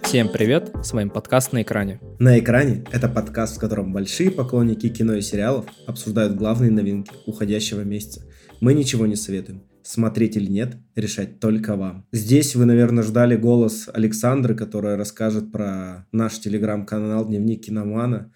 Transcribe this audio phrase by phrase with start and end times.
[0.00, 2.00] Всем привет, с вами подкаст «На экране».
[2.18, 7.82] «На экране»— это подкаст, в котором большие поклонники кино и сериалов обсуждают главные новинки уходящего
[7.82, 8.22] месяца.
[8.60, 9.62] Мы ничего не советуем.
[9.82, 12.06] Смотреть или нет, решать только вам.
[12.12, 18.30] Здесь вы, наверное, ждали голос Александры, которая расскажет про наш телеграм-канал «Дневник киномана»,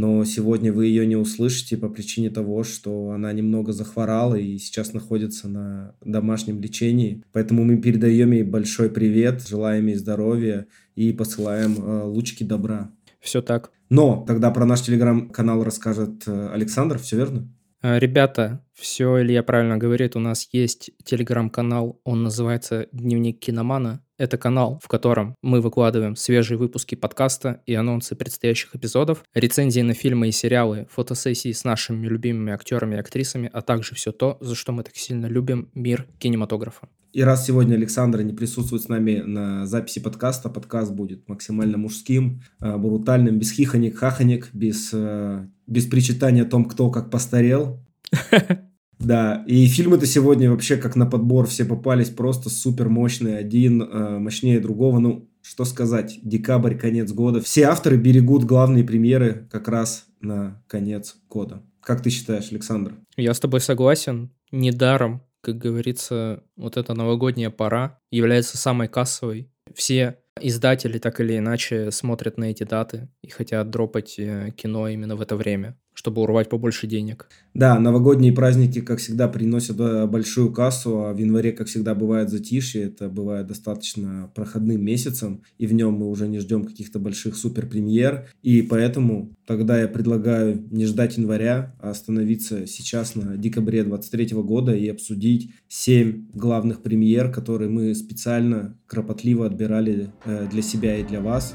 [0.00, 4.94] но сегодня вы ее не услышите по причине того, что она немного захворала и сейчас
[4.94, 7.22] находится на домашнем лечении.
[7.32, 10.66] Поэтому мы передаем ей большой привет, желаем ей здоровья
[11.00, 12.90] и посылаем э, лучки добра.
[13.20, 13.70] Все так.
[13.88, 17.48] Но тогда про наш телеграм-канал расскажет э, Александр, все верно?
[17.82, 24.04] Э, ребята, все Илья правильно говорит, у нас есть телеграм-канал, он называется «Дневник киномана».
[24.18, 29.94] Это канал, в котором мы выкладываем свежие выпуски подкаста и анонсы предстоящих эпизодов, рецензии на
[29.94, 34.54] фильмы и сериалы, фотосессии с нашими любимыми актерами и актрисами, а также все то, за
[34.54, 36.90] что мы так сильно любим мир кинематографа.
[37.12, 42.42] И раз сегодня Александра не присутствует с нами на записи подкаста, подкаст будет максимально мужским,
[42.60, 47.84] э, брутальным, без хихонек, хахонек, без, э, без причитания о том, кто как постарел.
[49.00, 54.18] Да, и фильмы-то сегодня вообще как на подбор все попались просто супер мощные, один э,
[54.18, 54.98] мощнее другого.
[54.98, 57.40] Ну, что сказать, декабрь, конец года.
[57.40, 61.62] Все авторы берегут главные премьеры как раз на конец года.
[61.80, 62.92] Как ты считаешь, Александр?
[63.16, 64.32] Я с тобой согласен.
[64.52, 69.50] Недаром, как говорится, вот эта новогодняя пора является самой кассовой.
[69.74, 75.16] Все издатели так или иначе смотрят на эти даты и хотят дропать э, кино именно
[75.16, 77.28] в это время чтобы урвать побольше денег.
[77.52, 82.30] Да, новогодние праздники, как всегда, приносят э, большую кассу, а в январе, как всегда, бывает
[82.30, 87.36] затишье, это бывает достаточно проходным месяцем, и в нем мы уже не ждем каких-то больших
[87.36, 93.82] супер премьер, и поэтому тогда я предлагаю не ждать января, а остановиться сейчас на декабре
[93.82, 100.96] 23 года и обсудить 7 главных премьер, которые мы специально, кропотливо отбирали э, для себя
[100.96, 101.54] и для вас.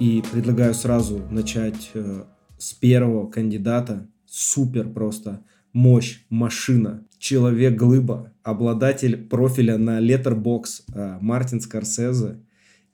[0.00, 2.24] И предлагаю сразу начать э,
[2.58, 4.08] с первого кандидата.
[4.26, 5.44] Супер просто.
[5.72, 12.40] Мощь, машина, человек-глыба, обладатель профиля на Letterbox э, Мартин Скорсезе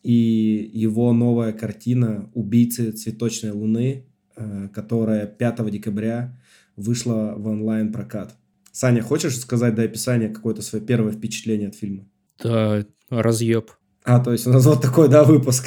[0.02, 4.06] и его новая картина «Убийцы цветочной луны»,
[4.36, 6.38] э, которая 5 декабря
[6.76, 8.34] вышла в онлайн-прокат.
[8.72, 12.06] Саня, хочешь сказать до описания какое-то свое первое впечатление от фильма?
[12.42, 13.70] Да, разъеб.
[14.04, 15.66] А, то есть у нас вот такой, да, выпуск.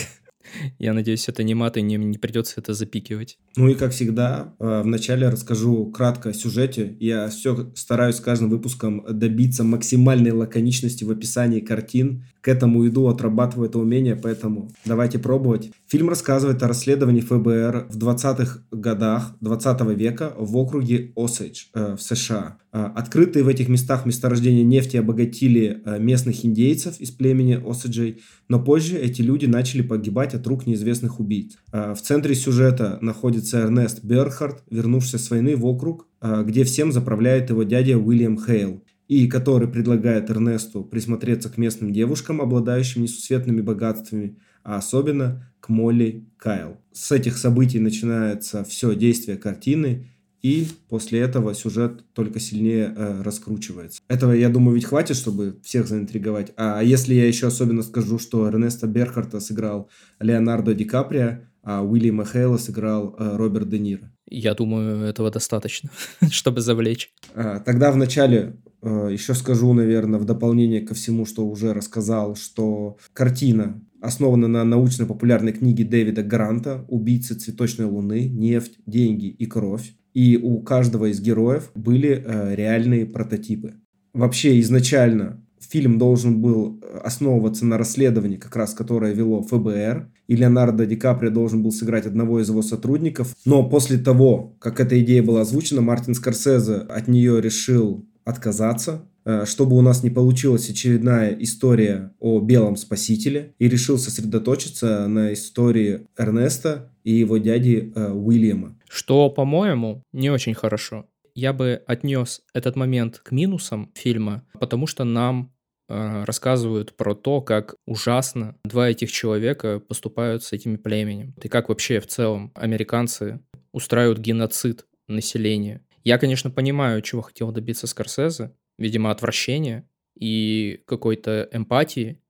[0.80, 3.38] Я надеюсь, это не мат, и не, не придется это запикивать.
[3.56, 6.96] Ну и как всегда, э, вначале расскажу кратко о сюжете.
[7.00, 12.26] Я все стараюсь с каждым выпуском добиться максимальной лаконичности в описании картин.
[12.44, 15.72] К этому иду, отрабатываю это умение, поэтому давайте пробовать.
[15.88, 22.02] Фильм рассказывает о расследовании ФБР в 20-х годах 20 века в округе Осейдж э, в
[22.02, 22.58] США.
[22.74, 28.98] Э, открытые в этих местах месторождения нефти обогатили местных индейцев из племени Осейджей, но позже
[28.98, 31.54] эти люди начали погибать от рук неизвестных убийц.
[31.72, 37.64] В центре сюжета находится Эрнест Берхард, вернувшийся с войны в округ, где всем заправляет его
[37.64, 44.78] дядя Уильям Хейл, и который предлагает Эрнесту присмотреться к местным девушкам, обладающим несусветными богатствами, а
[44.78, 46.78] особенно к Молли Кайл.
[46.92, 50.10] С этих событий начинается все действие картины,
[50.42, 54.02] и после этого сюжет только сильнее э, раскручивается.
[54.08, 56.52] Этого, я думаю, ведь хватит, чтобы всех заинтриговать.
[56.58, 62.26] А если я еще особенно скажу, что Эрнеста Берхарта сыграл Леонардо Ди Каприо, а Уильяма
[62.26, 64.12] Хейла сыграл э, Роберт Де Ниро.
[64.28, 65.92] Я думаю, этого достаточно,
[66.32, 67.14] чтобы завлечь.
[67.36, 73.82] А, тогда вначале еще скажу, наверное, в дополнение ко всему, что уже рассказал, что картина
[74.02, 78.28] основана на научно-популярной книге Дэвида Гранта «Убийцы цветочной луны.
[78.28, 79.96] Нефть, деньги и кровь».
[80.14, 83.76] И у каждого из героев были э, реальные прототипы.
[84.14, 90.36] Вообще изначально фильм должен был э, основываться на расследовании, как раз которое вело ФБР, и
[90.36, 93.36] Леонардо Ди Каприо должен был сыграть одного из его сотрудников.
[93.46, 99.46] Но после того, как эта идея была озвучена, Мартин Скорсезе от нее решил отказаться, э,
[99.46, 106.08] чтобы у нас не получилась очередная история о белом спасителе, и решил сосредоточиться на истории
[106.18, 108.76] Эрнеста и его дяди э, Уильяма.
[108.90, 111.06] Что, по-моему, не очень хорошо.
[111.36, 115.52] Я бы отнес этот момент к минусам фильма, потому что нам
[115.90, 121.34] э, рассказывают про то, как ужасно два этих человека поступают с этими племенем.
[121.42, 123.40] И как вообще в целом американцы
[123.72, 125.82] устраивают геноцид населения.
[126.04, 128.52] Я, конечно, понимаю, чего хотел добиться Скорсезе.
[128.78, 132.22] Видимо, отвращения и какой-то эмпатии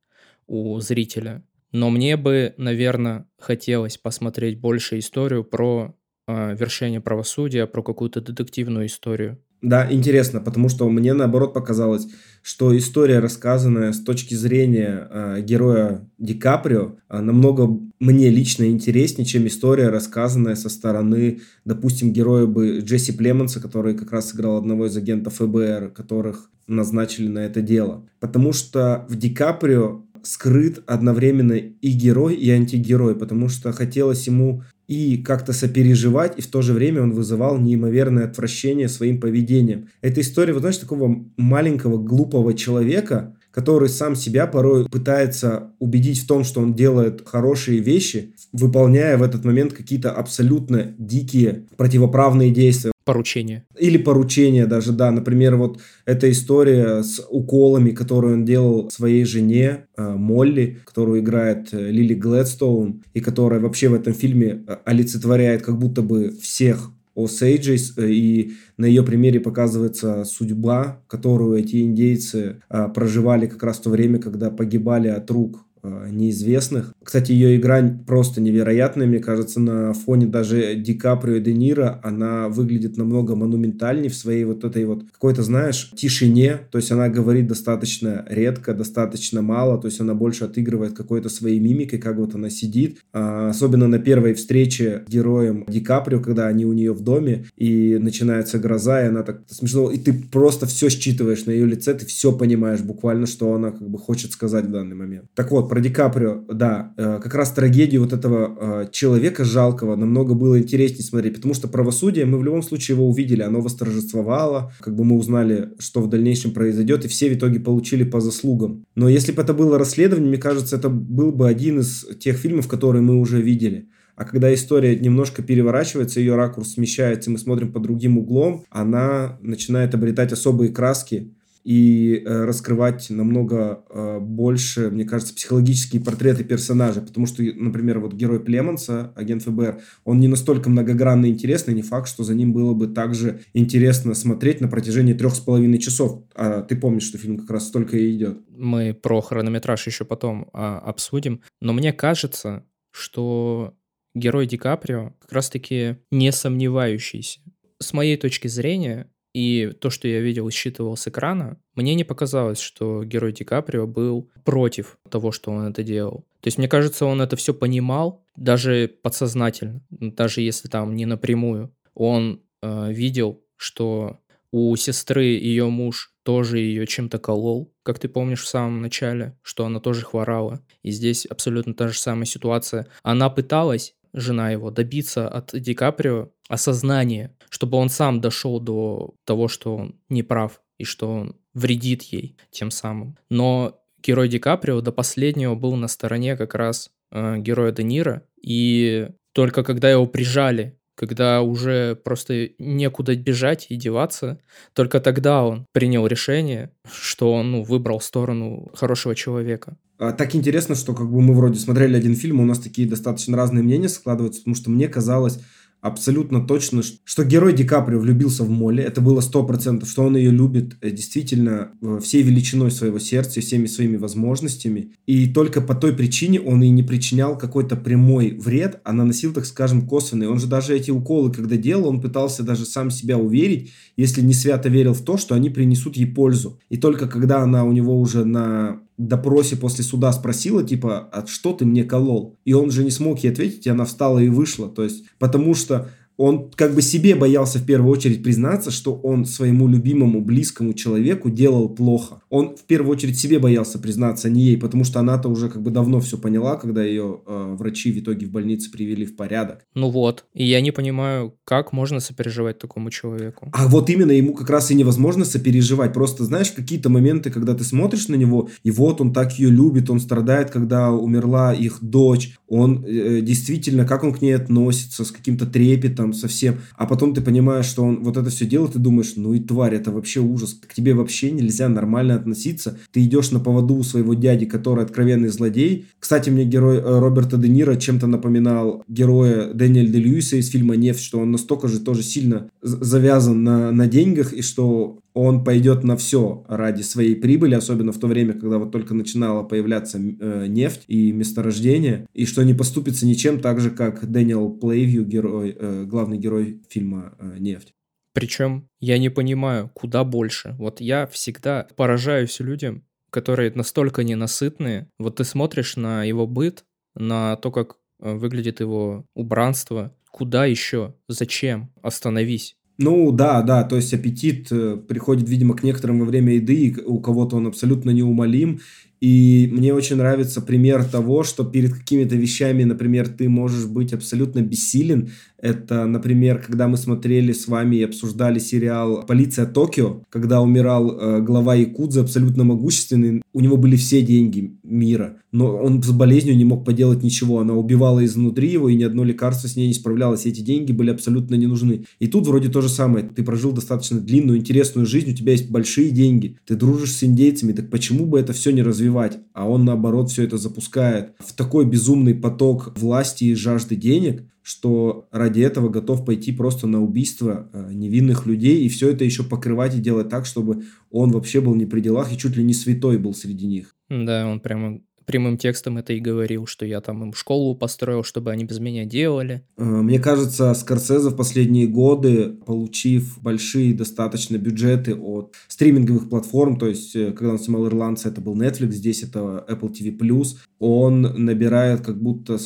[0.47, 1.43] у зрителя.
[1.71, 5.95] Но мне бы, наверное, хотелось посмотреть больше историю про
[6.27, 9.43] э, вершение правосудия, про какую-то детективную историю.
[9.63, 12.09] Да, интересно, потому что мне наоборот показалось,
[12.41, 19.25] что история, рассказанная с точки зрения э, героя Ди Каприо, э, намного мне лично интереснее,
[19.25, 24.87] чем история, рассказанная со стороны, допустим, героя бы Джесси Племонса, который как раз сыграл одного
[24.87, 28.05] из агентов ФБР, которых назначили на это дело.
[28.19, 34.63] Потому что в Ди Каприо скрыт одновременно и герой, и антигерой, потому что хотелось ему
[34.93, 39.89] и как-то сопереживать, и в то же время он вызывал неимоверное отвращение своим поведением.
[40.01, 46.27] Это история, вот знаешь, такого маленького глупого человека, который сам себя порой пытается убедить в
[46.27, 52.92] том, что он делает хорошие вещи, выполняя в этот момент какие-то абсолютно дикие противоправные действия.
[53.05, 53.65] Поручение.
[53.77, 55.11] Или поручение даже, да.
[55.11, 61.73] Например, вот эта история с уколами, которую он делал своей жене э, Молли, которую играет
[61.73, 66.91] э, Лили Глэдстоун, и которая вообще в этом фильме э, олицетворяет как будто бы всех
[67.15, 72.61] Осейджис, и на ее примере показывается судьба, которую эти индейцы
[72.95, 76.93] проживали как раз в то время, когда погибали от рук неизвестных.
[77.03, 81.99] Кстати, ее игра просто невероятная, мне кажется, на фоне даже Ди Каприо и Де Ниро
[82.03, 87.09] она выглядит намного монументальнее в своей вот этой вот какой-то, знаешь, тишине, то есть она
[87.09, 92.35] говорит достаточно редко, достаточно мало, то есть она больше отыгрывает какой-то своей мимикой, как вот
[92.35, 96.93] она сидит, а, особенно на первой встрече с героем Ди Каприо, когда они у нее
[96.93, 101.51] в доме, и начинается гроза, и она так смешно, и ты просто все считываешь на
[101.51, 105.25] ее лице, ты все понимаешь буквально, что она как бы хочет сказать в данный момент.
[105.35, 109.95] Так вот, про Ди Каприо, да, э, как раз трагедию вот этого э, человека жалкого
[109.95, 114.71] намного было интереснее смотреть, потому что правосудие, мы в любом случае его увидели, оно восторжествовало,
[114.79, 118.85] как бы мы узнали, что в дальнейшем произойдет, и все в итоге получили по заслугам.
[118.93, 122.67] Но если бы это было расследование, мне кажется, это был бы один из тех фильмов,
[122.67, 123.89] которые мы уже видели.
[124.15, 129.95] А когда история немножко переворачивается, ее ракурс смещается, мы смотрим по другим углом, она начинает
[129.95, 131.33] обретать особые краски,
[131.63, 138.13] и э, раскрывать намного э, больше, мне кажется, психологические портреты персонажа, потому что, например, вот
[138.13, 142.51] герой Племонса, агент ФБР, он не настолько многогранный и интересный, не факт, что за ним
[142.53, 146.23] было бы также интересно смотреть на протяжении трех с половиной часов.
[146.35, 148.39] А ты помнишь, что фильм как раз столько и идет.
[148.49, 153.73] Мы про хронометраж еще потом а, обсудим, но мне кажется, что
[154.13, 157.39] герой Ди Каприо как раз-таки не сомневающийся.
[157.79, 162.03] С моей точки зрения, и то, что я видел и считывал с экрана, мне не
[162.03, 166.25] показалось, что герой Ди Каприо был против того, что он это делал.
[166.41, 171.73] То есть, мне кажется, он это все понимал, даже подсознательно, даже если там не напрямую.
[171.93, 174.19] Он э, видел, что
[174.51, 179.65] у сестры ее муж тоже ее чем-то колол, как ты помнишь в самом начале, что
[179.65, 180.61] она тоже хворала.
[180.83, 182.87] И здесь абсолютно та же самая ситуация.
[183.01, 189.47] Она пыталась жена его, добиться от Ди Каприо осознания, чтобы он сам дошел до того,
[189.47, 193.17] что он не прав и что он вредит ей тем самым.
[193.29, 198.23] Но герой Ди Каприо до последнего был на стороне как раз э, героя Де Ниро,
[198.41, 204.39] и только когда его прижали, когда уже просто некуда бежать и деваться,
[204.73, 209.77] только тогда он принял решение, что он ну, выбрал сторону хорошего человека.
[210.03, 213.37] А, так интересно, что как бы мы вроде смотрели один фильм, у нас такие достаточно
[213.37, 215.39] разные мнения складываются, потому что мне казалось
[215.79, 218.81] абсолютно точно, что герой Ди Каприо влюбился в Молли.
[218.81, 223.41] Это было сто процентов, что он ее любит э, действительно э, всей величиной своего сердца,
[223.41, 224.93] всеми своими возможностями.
[225.05, 229.45] И только по той причине он и не причинял какой-то прямой вред, а наносил, так
[229.45, 230.27] скажем, косвенный.
[230.27, 234.33] Он же даже эти уколы, когда делал, он пытался даже сам себя уверить, если не
[234.33, 236.59] свято верил в то, что они принесут ей пользу.
[236.69, 241.53] И только когда она у него уже на допросе после суда спросила, типа, а что
[241.53, 242.37] ты мне колол?
[242.45, 244.69] И он же не смог ей ответить, и она встала и вышла.
[244.69, 245.89] То есть, потому что
[246.23, 251.29] он как бы себе боялся в первую очередь признаться, что он своему любимому, близкому человеку
[251.29, 252.21] делал плохо.
[252.29, 255.61] Он в первую очередь себе боялся признаться, а не ей, потому что она-то уже как
[255.61, 259.65] бы давно все поняла, когда ее э, врачи в итоге в больнице привели в порядок.
[259.75, 263.49] Ну вот, и я не понимаю, как можно сопереживать такому человеку.
[263.51, 265.91] А вот именно ему как раз и невозможно сопереживать.
[265.91, 269.89] Просто знаешь, какие-то моменты, когда ты смотришь на него, и вот он так ее любит,
[269.89, 275.11] он страдает, когда умерла их дочь, он э, действительно, как он к ней относится, с
[275.11, 279.13] каким-то трепетом, совсем, а потом ты понимаешь, что он вот это все делает, ты думаешь,
[279.15, 283.39] ну и тварь, это вообще ужас, к тебе вообще нельзя нормально относиться, ты идешь на
[283.39, 285.87] поводу у своего дяди, который откровенный злодей.
[285.99, 290.75] Кстати, мне герой э, Роберта Де Ниро чем-то напоминал героя Дэниэль Де Льюиса из фильма
[290.75, 295.83] «Нефть», что он настолько же тоже сильно завязан на, на деньгах, и что он пойдет
[295.83, 300.47] на все ради своей прибыли, особенно в то время, когда вот только начинала появляться э,
[300.47, 305.85] нефть и месторождение, и что не поступится ничем так же, как Дэниел Плейвью, герой, э,
[305.85, 307.73] главный герой фильма э, «Нефть».
[308.13, 310.55] Причем я не понимаю, куда больше.
[310.59, 314.87] Вот я всегда поражаюсь людям, которые настолько ненасытные.
[314.99, 316.63] Вот ты смотришь на его быт,
[316.95, 319.95] на то, как э, выглядит его убранство.
[320.11, 320.95] Куда еще?
[321.07, 321.71] Зачем?
[321.81, 322.55] Остановись.
[322.79, 326.81] Ну да, да, то есть аппетит э, приходит, видимо, к некоторым во время еды, и
[326.81, 328.61] у кого-то он абсолютно неумолим,
[329.03, 334.39] и мне очень нравится пример того, что перед какими-то вещами, например, ты можешь быть абсолютно
[334.39, 335.09] бессилен.
[335.37, 341.19] Это, например, когда мы смотрели с вами и обсуждали сериал «Полиция Токио», когда умирал э,
[341.19, 343.21] глава Якудзы, абсолютно могущественный.
[343.33, 347.41] У него были все деньги мира, но он с болезнью не мог поделать ничего.
[347.41, 350.25] Она убивала изнутри его, и ни одно лекарство с ней не справлялось.
[350.25, 351.83] Эти деньги были абсолютно не нужны.
[351.99, 353.05] И тут вроде то же самое.
[353.05, 357.51] Ты прожил достаточно длинную, интересную жизнь, у тебя есть большие деньги, ты дружишь с индейцами,
[357.51, 358.92] так почему бы это все не развивать?
[358.93, 364.23] Развивать, а он наоборот все это запускает в такой безумный поток власти и жажды денег,
[364.41, 369.23] что ради этого готов пойти просто на убийство э, невинных людей и все это еще
[369.23, 372.53] покрывать и делать так, чтобы он вообще был не при делах и чуть ли не
[372.53, 373.75] святой был среди них.
[373.89, 378.31] Да, он прямо прямым текстом это и говорил, что я там им школу построил, чтобы
[378.31, 379.43] они без меня делали.
[379.57, 386.67] Э, мне кажется, Скорсезе в последние годы, получив большие достаточно бюджеты от стриминговых платформ, то
[386.67, 390.25] есть, э, когда он снимал «Ирландца», это был Netflix, здесь это Apple TV+,
[390.59, 392.37] он набирает как будто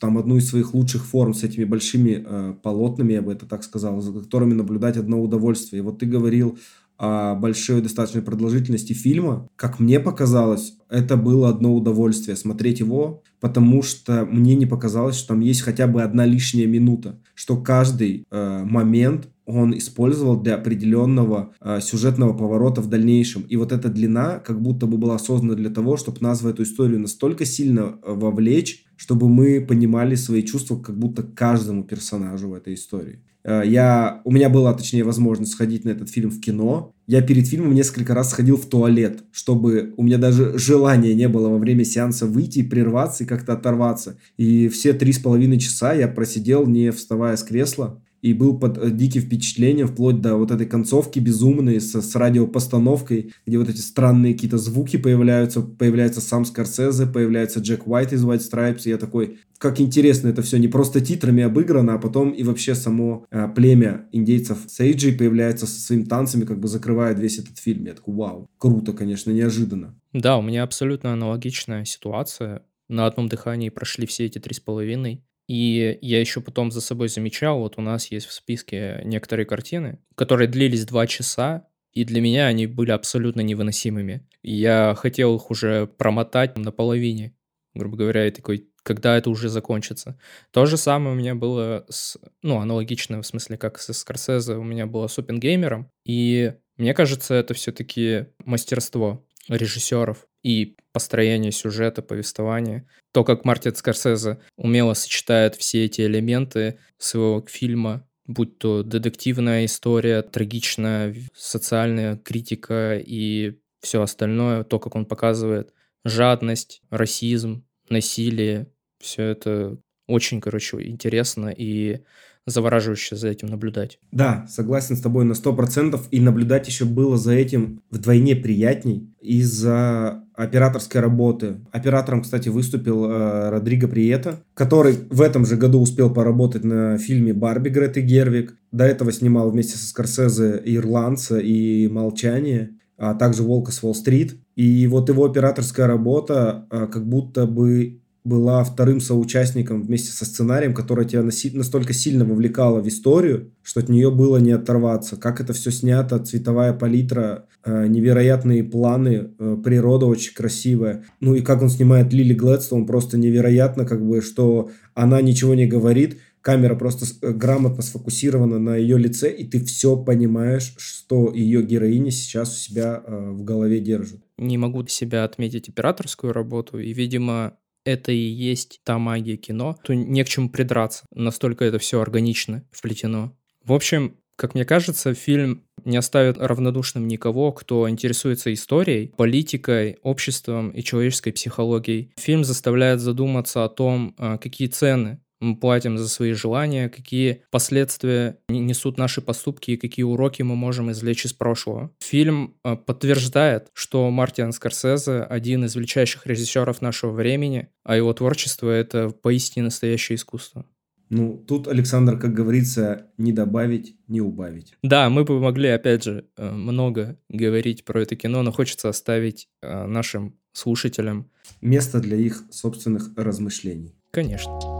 [0.00, 3.62] там одну из своих лучших форм с этими большими э, полотнами, я бы это так
[3.62, 5.80] сказал, за которыми наблюдать одно удовольствие.
[5.80, 6.58] И вот ты говорил
[7.00, 14.26] большой достаточной продолжительности фильма, как мне показалось, это было одно удовольствие смотреть его, потому что
[14.26, 19.28] мне не показалось, что там есть хотя бы одна лишняя минута, что каждый э, момент
[19.46, 23.42] он использовал для определенного э, сюжетного поворота в дальнейшем.
[23.42, 26.62] И вот эта длина как будто бы была создана для того, чтобы нас в эту
[26.64, 32.54] историю настолько сильно э, вовлечь, чтобы мы понимали свои чувства как будто каждому персонажу в
[32.54, 33.20] этой истории.
[33.44, 36.94] Э, я, у меня была, точнее, возможность сходить на этот фильм в кино.
[37.06, 41.48] Я перед фильмом несколько раз сходил в туалет, чтобы у меня даже желания не было
[41.48, 44.18] во время сеанса выйти, прерваться и как-то оторваться.
[44.36, 48.78] И все три с половиной часа я просидел, не вставая с кресла и был под
[48.78, 53.80] э, диким впечатлением вплоть до вот этой концовки безумной с, с радиопостановкой, где вот эти
[53.80, 58.98] странные какие-то звуки появляются, появляется сам Скорсезе, появляется Джек Уайт из White Stripes, и я
[58.98, 63.48] такой, как интересно это все, не просто титрами обыграно, а потом и вообще само э,
[63.54, 67.84] племя индейцев Сейджи появляется со своими танцами, как бы закрывает весь этот фильм.
[67.86, 69.98] Я такой, вау, круто, конечно, неожиданно.
[70.12, 72.62] Да, у меня абсолютно аналогичная ситуация.
[72.88, 75.22] На одном дыхании прошли все эти три с половиной.
[75.50, 79.98] И я еще потом за собой замечал, вот у нас есть в списке некоторые картины,
[80.14, 84.28] которые длились два часа, и для меня они были абсолютно невыносимыми.
[84.44, 87.34] Я хотел их уже промотать на половине,
[87.74, 90.16] грубо говоря, и такой, когда это уже закончится.
[90.52, 94.62] То же самое у меня было с, ну, аналогично, в смысле, как со Скорсезе, у
[94.62, 102.86] меня было с Опенгеймером, и мне кажется, это все-таки мастерство режиссеров и построение сюжета, повествования.
[103.12, 110.22] То, как Мартин Скорсезе умело сочетает все эти элементы своего фильма, будь то детективная история,
[110.22, 115.72] трагичная социальная критика и все остальное, то, как он показывает
[116.04, 118.68] жадность, расизм, насилие,
[118.98, 122.00] все это очень, короче, интересно и
[122.46, 123.98] завораживающе за этим наблюдать.
[124.10, 126.00] Да, согласен с тобой на 100%.
[126.10, 131.56] И наблюдать еще было за этим вдвойне приятней из-за операторской работы.
[131.72, 137.32] Оператором, кстати, выступил э, Родриго Приета, который в этом же году успел поработать на фильме
[137.34, 138.56] «Барби» Греты Гервик.
[138.72, 144.36] До этого снимал вместе со Скорсезе «Ирландца» и «Молчание», а также «Волка с Уолл-стрит».
[144.56, 150.74] И вот его операторская работа э, как будто бы была вторым соучастником вместе со сценарием,
[150.74, 155.16] которая тебя настолько сильно вовлекала в историю, что от нее было не оторваться.
[155.16, 161.04] Как это все снято, цветовая палитра, э, невероятные планы, э, природа очень красивая.
[161.20, 165.66] Ну и как он снимает Лили Глэдстоун, просто невероятно, как бы, что она ничего не
[165.66, 171.62] говорит, камера просто э, грамотно сфокусирована на ее лице, и ты все понимаешь, что ее
[171.62, 174.20] героиня сейчас у себя в голове держит.
[174.36, 179.94] Не могу себя отметить операторскую работу, и, видимо, это и есть та магия кино, то
[179.94, 181.04] не к чему придраться.
[181.14, 183.36] Настолько это все органично вплетено.
[183.64, 190.70] В общем, как мне кажется, фильм не оставит равнодушным никого, кто интересуется историей, политикой, обществом
[190.70, 192.12] и человеческой психологией.
[192.16, 198.38] Фильм заставляет задуматься о том, а, какие цены мы платим за свои желания, какие последствия
[198.48, 201.90] несут наши поступки и какие уроки мы можем извлечь из прошлого.
[202.00, 208.70] Фильм э, подтверждает, что Мартин Скорсезе один из величайших режиссеров нашего времени, а его творчество—
[208.70, 210.66] это поистине настоящее искусство.
[211.08, 214.74] Ну, тут, Александр, как говорится, не добавить, не убавить.
[214.82, 219.48] Да, мы бы могли, опять же, э, много говорить про это кино, но хочется оставить
[219.60, 221.28] э, нашим слушателям
[221.60, 223.94] место для их собственных размышлений.
[224.12, 224.79] Конечно.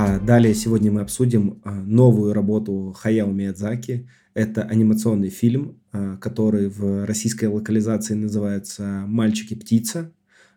[0.00, 4.08] А далее сегодня мы обсудим а, новую работу Хаяо Миядзаки.
[4.32, 10.12] Это анимационный фильм, а, который в российской локализации называется «Мальчик и птица».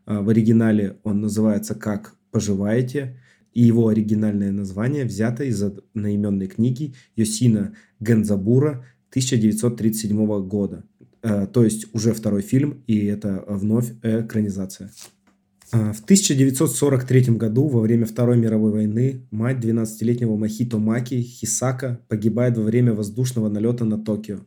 [0.05, 3.17] А, в оригинале он называется «Как поживаете?».
[3.51, 10.83] И его оригинальное название взято из одноименной книги Йосина Гензабура 1937 года.
[11.21, 14.91] То есть уже второй фильм, и это вновь экранизация.
[15.73, 22.57] А, в 1943 году, во время Второй мировой войны, мать 12-летнего Махито Маки, Хисака, погибает
[22.57, 24.39] во время воздушного налета на Токио.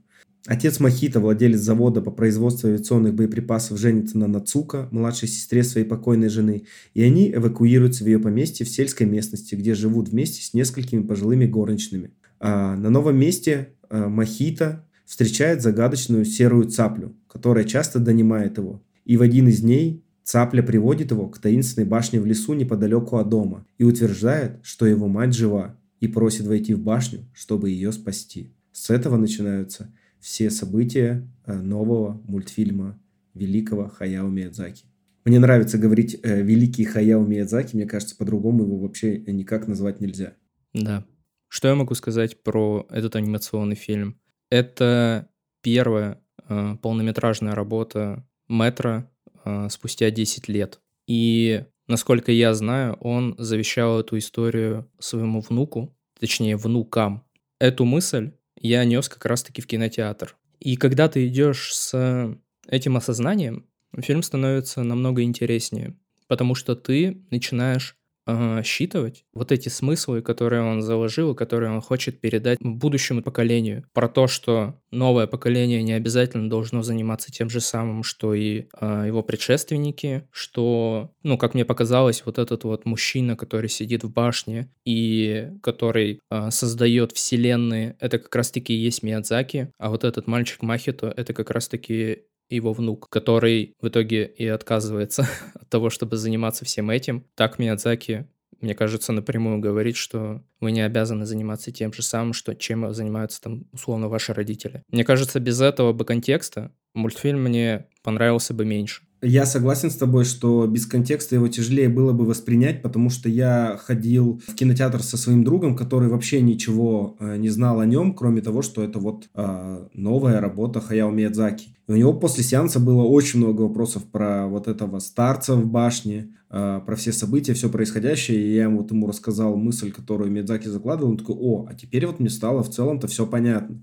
[0.47, 6.29] Отец Махита, владелец завода по производству авиационных боеприпасов, женится на Нацука, младшей сестре своей покойной
[6.29, 11.03] жены, и они эвакуируются в ее поместье в сельской местности, где живут вместе с несколькими
[11.03, 12.11] пожилыми горничными.
[12.41, 18.83] А на новом месте а, Махита встречает загадочную серую цаплю, которая часто донимает его.
[19.07, 23.29] И в один из дней Цапля приводит его к таинственной башне в лесу неподалеку от
[23.29, 28.53] дома и утверждает, что его мать жива, и просит войти в башню, чтобы ее спасти.
[28.73, 32.99] С этого начинаются все события э, нового мультфильма
[33.35, 34.87] великого Хаяо Миядзаки.
[35.25, 40.35] Мне нравится говорить э, «великий Хаяо Миядзаки», мне кажется, по-другому его вообще никак назвать нельзя.
[40.73, 41.07] Да.
[41.49, 44.19] Что я могу сказать про этот анимационный фильм?
[44.51, 45.29] Это
[45.63, 49.11] первая э, полнометражная работа Метра,
[49.45, 50.81] э, спустя 10 лет.
[51.07, 57.25] И, насколько я знаю, он завещал эту историю своему внуку, точнее, внукам.
[57.59, 60.37] Эту мысль я нес как раз-таки в кинотеатр.
[60.61, 63.67] И когда ты идешь с этим осознанием,
[63.99, 70.83] фильм становится намного интереснее, потому что ты начинаешь э, считывать вот эти смыслы, которые он
[70.83, 73.85] заложил, которые он хочет передать будущему поколению.
[73.93, 79.05] Про то, что новое поколение не обязательно должно заниматься тем же самым, что и э,
[79.07, 84.71] его предшественники, что, ну, как мне показалось, вот этот вот мужчина, который сидит в башне
[84.85, 90.63] и который э, создает вселенные, это как раз-таки и есть Миядзаки, а вот этот мальчик
[90.63, 96.65] Махито, это как раз-таки его внук, который в итоге и отказывается от того, чтобы заниматься
[96.65, 97.25] всем этим.
[97.35, 98.29] Так Миядзаки,
[98.61, 103.41] мне кажется, напрямую говорит, что вы не обязаны заниматься тем же самым, что чем занимаются
[103.43, 104.83] там условно ваши родители.
[104.89, 109.03] Мне кажется, без этого бы контекста мультфильм мне понравился бы меньше.
[109.27, 113.81] Я согласен с тобой, что без контекста его тяжелее было бы воспринять, потому что я
[113.83, 118.43] ходил в кинотеатр со своим другом, который вообще ничего э, не знал о нем, кроме
[118.43, 121.69] того, что это вот э, новая работа Хаяо Миядзаки.
[121.89, 126.35] И у него после сеанса было очень много вопросов про вот этого старца в башне,
[126.51, 128.39] э, про все события, все происходящее.
[128.39, 131.13] И я вот ему рассказал мысль, которую Миядзаки закладывал.
[131.13, 133.83] Он такой, о, а теперь вот мне стало в целом-то все понятно.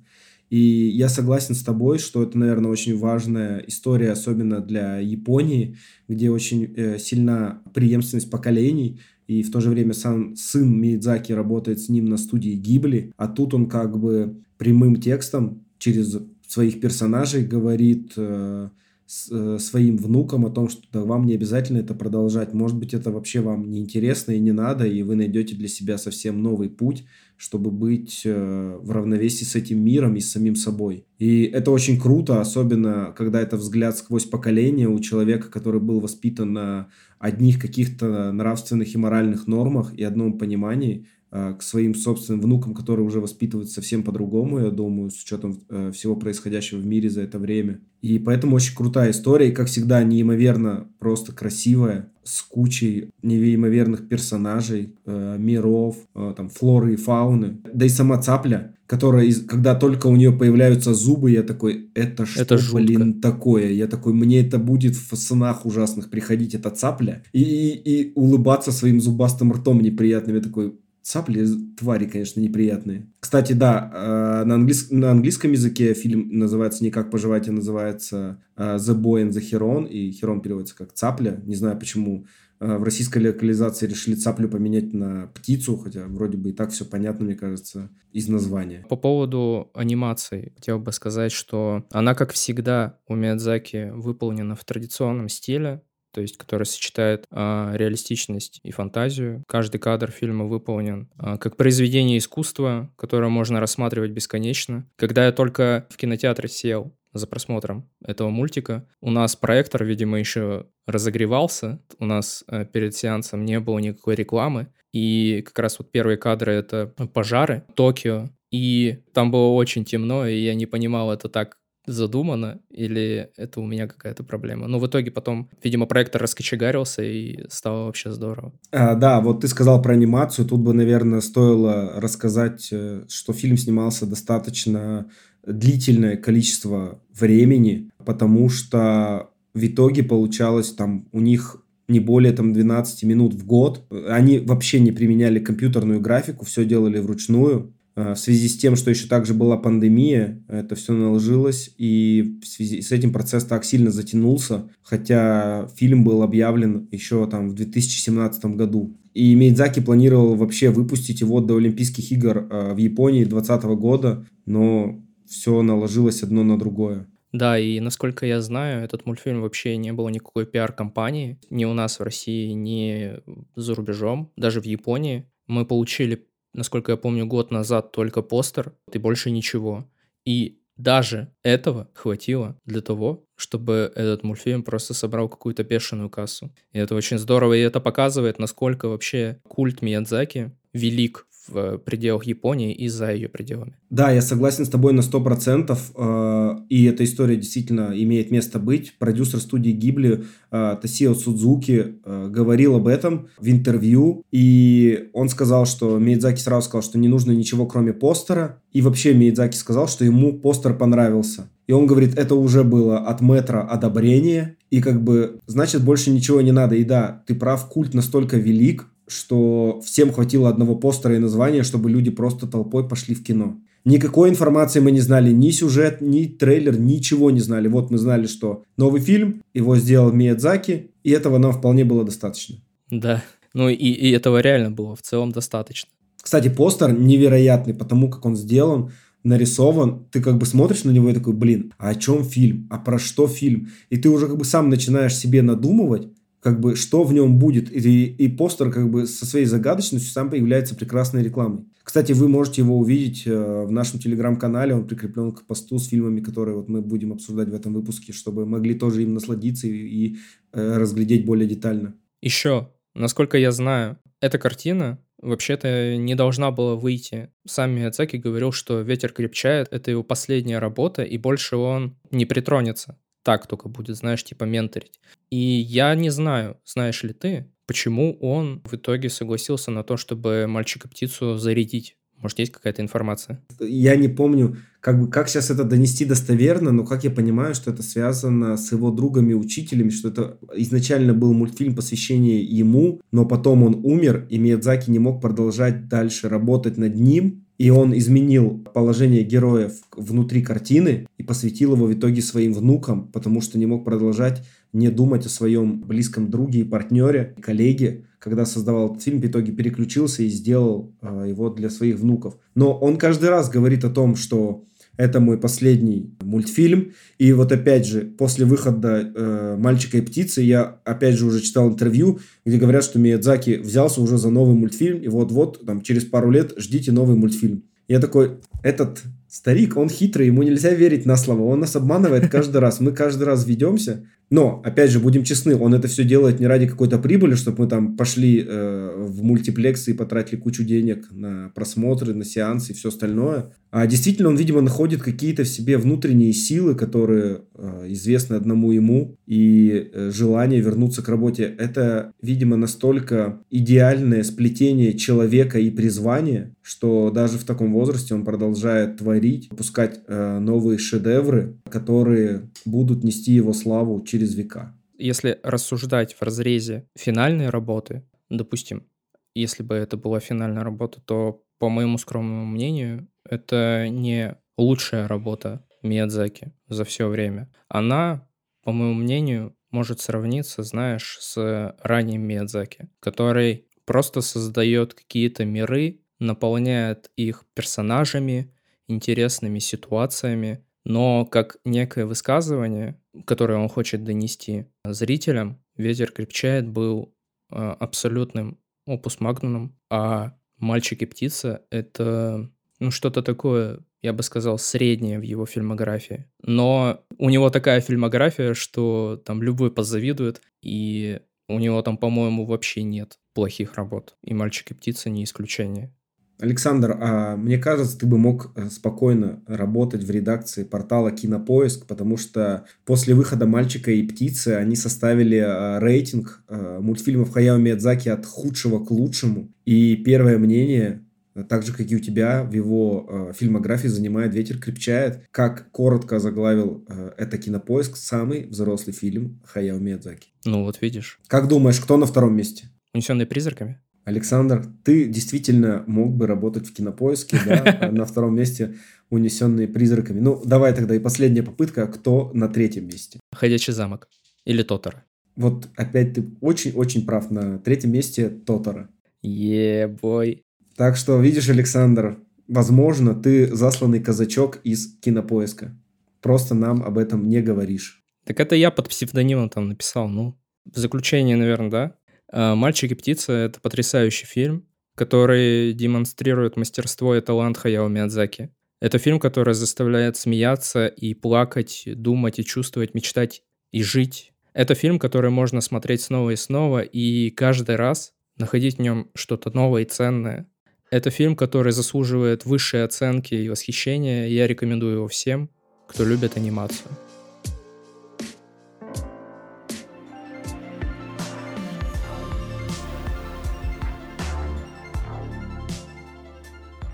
[0.52, 5.78] И я согласен с тобой, что это, наверное, очень важная история, особенно для Японии,
[6.10, 11.80] где очень э, сильна преемственность поколений, и в то же время сам сын Миядзаки работает
[11.80, 17.46] с ним на студии Гибли, а тут он как бы прямым текстом через своих персонажей
[17.46, 18.70] говорит э,
[19.12, 22.54] с, э, своим внукам о том, что да, вам не обязательно это продолжать.
[22.54, 25.98] Может быть, это вообще вам не интересно и не надо, и вы найдете для себя
[25.98, 27.04] совсем новый путь,
[27.36, 31.04] чтобы быть э, в равновесии с этим миром и с самим собой.
[31.20, 36.54] И это очень круто, особенно когда это взгляд сквозь поколение у человека, который был воспитан
[36.54, 36.88] на
[37.20, 43.22] одних каких-то нравственных и моральных нормах и одном понимании, к своим собственным внукам, которые уже
[43.22, 47.80] воспитываются совсем по-другому, я думаю, с учетом э, всего происходящего в мире за это время.
[48.02, 54.96] И поэтому очень крутая история, и, как всегда, неимоверно просто красивая, с кучей неимоверных персонажей,
[55.06, 57.62] э, миров, э, там, флоры и фауны.
[57.74, 62.26] Да и сама цапля, которая, из, когда только у нее появляются зубы, я такой, это
[62.26, 63.72] что, это блин, такое?
[63.72, 68.72] Я такой, мне это будет в снах ужасных приходить, эта цапля, и, и, и улыбаться
[68.72, 70.36] своим зубастым ртом неприятным.
[70.36, 73.10] Я такой, Цапли, твари, конечно, неприятные.
[73.20, 74.92] Кстати, да, э, на, английс...
[74.92, 79.42] на английском языке фильм называется не «Как поживать», а называется э, «The Boy and the
[79.42, 81.42] Heron», и Херон переводится как «Цапля».
[81.46, 82.28] Не знаю, почему
[82.60, 86.86] э, в российской локализации решили цаплю поменять на птицу, хотя вроде бы и так все
[86.86, 88.86] понятно, мне кажется, из названия.
[88.88, 95.30] По поводу анимации хотел бы сказать, что она, как всегда, у Миядзаки выполнена в традиционном
[95.30, 99.44] стиле, то есть который сочетает а, реалистичность и фантазию.
[99.48, 104.88] Каждый кадр фильма выполнен а, как произведение искусства, которое можно рассматривать бесконечно.
[104.96, 108.88] Когда я только в кинотеатре сел за просмотром этого мультика.
[109.02, 111.82] У нас проектор, видимо, еще разогревался.
[112.00, 114.68] У нас э, перед сеансом не было никакой рекламы.
[114.94, 118.30] И как раз вот первые кадры— это пожары Токио.
[118.52, 123.66] И там было очень темно, и я не понимал, это так задумано или это у
[123.66, 124.68] меня какая-то проблема.
[124.68, 128.54] Но в итоге потом, видимо, проектор раскочегарился и стало вообще здорово.
[128.72, 130.48] А, да, вот ты сказал про анимацию.
[130.48, 135.10] Тут бы, наверное, стоило рассказать, э, что фильм снимался достаточно
[135.46, 143.04] длительное количество времени, потому что в итоге получалось там у них не более там 12
[143.04, 143.86] минут в год.
[144.08, 147.74] Они вообще не применяли компьютерную графику, все делали вручную.
[147.96, 152.48] Э, в связи с тем, что еще также была пандемия, это все наложилось, и в
[152.48, 158.46] связи с этим процесс так сильно затянулся, хотя фильм был объявлен еще там в 2017
[158.46, 158.98] году.
[159.14, 165.04] И Мейдзаки планировал вообще выпустить его до Олимпийских игр э, в Японии 2020 года, но
[165.28, 167.08] все наложилось одно на другое.
[167.34, 172.00] Да, и насколько я знаю, этот мультфильм вообще не было никакой пиар-компании ни у нас
[172.00, 173.14] в России, ни
[173.56, 175.30] за рубежом, даже в Японии.
[175.48, 179.86] Мы получили, насколько я помню, год назад только постер и больше ничего.
[180.26, 186.52] И даже этого хватило для того, чтобы этот мультфильм просто собрал какую-то бешеную кассу.
[186.72, 192.74] И это очень здорово, и это показывает, насколько вообще культ Миядзаки велик в пределах Японии
[192.74, 193.74] и за ее пределами.
[193.90, 198.98] Да, я согласен с тобой на 100%, э, и эта история действительно имеет место быть.
[199.00, 205.66] Продюсер студии Гибли э, Тасио Судзуки э, говорил об этом в интервью, и он сказал,
[205.66, 210.06] что Миядзаки сразу сказал, что не нужно ничего кроме постера, и вообще Миядзаки сказал, что
[210.06, 211.50] ему постер понравился.
[211.68, 216.42] И он говорит, это уже было от метра одобрение, и как бы, значит, больше ничего
[216.42, 216.76] не надо.
[216.76, 221.90] И да, ты прав, культ настолько велик, что всем хватило одного постера и названия, чтобы
[221.90, 223.58] люди просто толпой пошли в кино.
[223.84, 227.68] Никакой информации мы не знали, ни сюжет, ни трейлер, ничего не знали.
[227.68, 232.58] Вот мы знали, что новый фильм, его сделал Миядзаки, и этого нам вполне было достаточно.
[232.92, 235.90] Да, ну и, и этого реально было в целом достаточно.
[236.22, 238.92] Кстати, постер невероятный, потому как он сделан,
[239.24, 242.78] нарисован, ты как бы смотришь на него и такой, блин, а о чем фильм, а
[242.78, 243.70] про что фильм?
[243.90, 246.08] И ты уже как бы сам начинаешь себе надумывать,
[246.42, 247.72] как бы, что в нем будет.
[247.72, 251.66] И, и постер как бы со своей загадочностью сам появляется прекрасной рекламой.
[251.84, 256.20] Кстати, вы можете его увидеть э, в нашем телеграм-канале, он прикреплен к посту с фильмами,
[256.20, 260.18] которые вот мы будем обсуждать в этом выпуске, чтобы могли тоже им насладиться и, и
[260.52, 261.96] э, разглядеть более детально.
[262.22, 267.30] Еще, насколько я знаю, эта картина вообще-то не должна была выйти.
[267.46, 272.98] Сам Миядзаки говорил, что «Ветер крепчает»— это его последняя работа, и больше он не притронется
[273.24, 275.00] так только будет, знаешь, типа менторить.
[275.30, 280.46] И я не знаю, знаешь ли ты, почему он в итоге согласился на то, чтобы
[280.48, 281.98] мальчика-птицу зарядить.
[282.22, 283.42] Может, есть какая-то информация?
[283.60, 287.72] Я не помню, как, бы, как сейчас это донести достоверно, но как я понимаю, что
[287.72, 293.64] это связано с его другами учителями, что это изначально был мультфильм посвящение ему, но потом
[293.64, 299.22] он умер, и Миядзаки не мог продолжать дальше работать над ним, и он изменил положение
[299.22, 304.44] героев внутри картины и посвятил его в итоге своим внукам, потому что не мог продолжать
[304.74, 309.52] не думать о своем близком друге и партнере, коллеге, когда создавал этот фильм, в итоге
[309.52, 312.36] переключился и сделал э, его для своих внуков.
[312.56, 314.66] Но он каждый раз говорит о том, что
[315.02, 316.94] это мой последний мультфильм.
[317.18, 321.70] И вот опять же, после выхода э, «Мальчика и птицы» я опять же уже читал
[321.70, 326.30] интервью, где говорят, что Миядзаки взялся уже за новый мультфильм, и вот-вот, там, через пару
[326.30, 327.64] лет ждите новый мультфильм.
[327.88, 332.58] Я такой, этот старик, он хитрый, ему нельзя верить на слово, он нас обманывает каждый
[332.58, 332.82] раз.
[332.82, 336.66] Мы каждый раз ведемся, но, опять же, будем честны, он это все делает не ради
[336.66, 342.14] какой-то прибыли, чтобы мы там пошли э, в мультиплексы и потратили кучу денег на просмотры,
[342.14, 343.52] на сеансы и все остальное.
[343.72, 349.18] А действительно, он, видимо, находит какие-то в себе внутренние силы, которые э, известны одному ему,
[349.28, 351.54] и э, желание вернуться к работе.
[351.58, 358.98] Это, видимо, настолько идеальное сплетение человека и призвания, что даже в таком возрасте он продолжает
[358.98, 364.76] творить, выпускать э, новые шедевры, которые будут нести его славу через века.
[364.98, 368.88] Если рассуждать в разрезе финальной работы, допустим,
[369.34, 375.66] если бы это была финальная работа, то, по моему скромному мнению, это не лучшая работа
[375.82, 377.52] Миядзаки за все время.
[377.68, 378.28] Она,
[378.64, 387.10] по моему мнению, может сравниться, знаешь, с ранним Миядзаки, который просто создает какие-то миры, наполняет
[387.16, 388.54] их персонажами,
[388.92, 397.14] интересными ситуациями, но как некое высказывание, которое он хочет донести зрителям, «Ветер крепчает» был
[397.52, 402.50] э, абсолютным опус магнумом, а «Мальчик и птица»— это
[402.80, 406.28] ну, что-то такое, я бы сказал, среднее в его фильмографии.
[406.44, 412.84] Но у него такая фильмография, что там любой позавидует, и у него там, по-моему, вообще
[412.84, 414.16] нет плохих работ.
[414.24, 415.94] И «Мальчик и птица» не исключение.
[416.42, 422.18] Александр, а мне кажется, ты бы мог э, спокойно работать в редакции портала Кинопоиск, потому
[422.18, 428.26] что после выхода «Мальчика и птицы» они составили э, рейтинг э, мультфильмов Хаяо Миядзаки от
[428.26, 429.54] худшего к лучшему.
[429.66, 431.06] И первое мнение
[431.48, 435.22] так же, как и у тебя, в его э, фильмографии занимает «Ветер крепчает».
[435.32, 440.30] Как коротко заглавил э, это кинопоиск, самый взрослый фильм Хаяо Миядзаки.
[440.46, 441.20] Ну вот видишь.
[441.28, 442.66] Как думаешь, кто на втором месте?
[442.94, 443.80] «Унесенные призраками»?
[444.04, 448.76] Александр, ты действительно мог бы работать в кинопоиске, да, на втором месте
[449.10, 450.20] «Унесенные призраками».
[450.20, 451.88] Ну, давай тогда и последняя попытка.
[451.88, 453.20] Кто на третьем месте?
[453.32, 454.10] «Ходячий замок»
[454.46, 455.06] или «Тотора».
[455.36, 457.30] Вот опять ты очень-очень прав.
[457.32, 458.90] На третьем месте «Тотора».
[459.22, 460.44] Е-бой.
[460.76, 465.78] Так что, видишь, Александр, возможно, ты засланный казачок из кинопоиска.
[466.22, 468.04] Просто нам об этом не говоришь.
[468.26, 470.38] Так это я под псевдонимом там написал, ну.
[470.66, 471.96] В заключение, наверное, да.
[472.32, 478.50] А, «Мальчик и птица»— это потрясающий фильм, который демонстрирует мастерство и талант Хаяо Миядзаки.
[478.80, 484.34] Это фильм, который заставляет смеяться и плакать, думать и чувствовать, мечтать и жить.
[484.54, 489.52] Это фильм, который можно смотреть снова и снова, и каждый раз находить в нем что-то
[489.52, 490.48] новое и ценное.
[490.90, 494.28] Это фильм, который заслуживает высшей оценки и восхищения.
[494.28, 495.50] Я рекомендую его всем,
[495.88, 496.90] кто любит анимацию.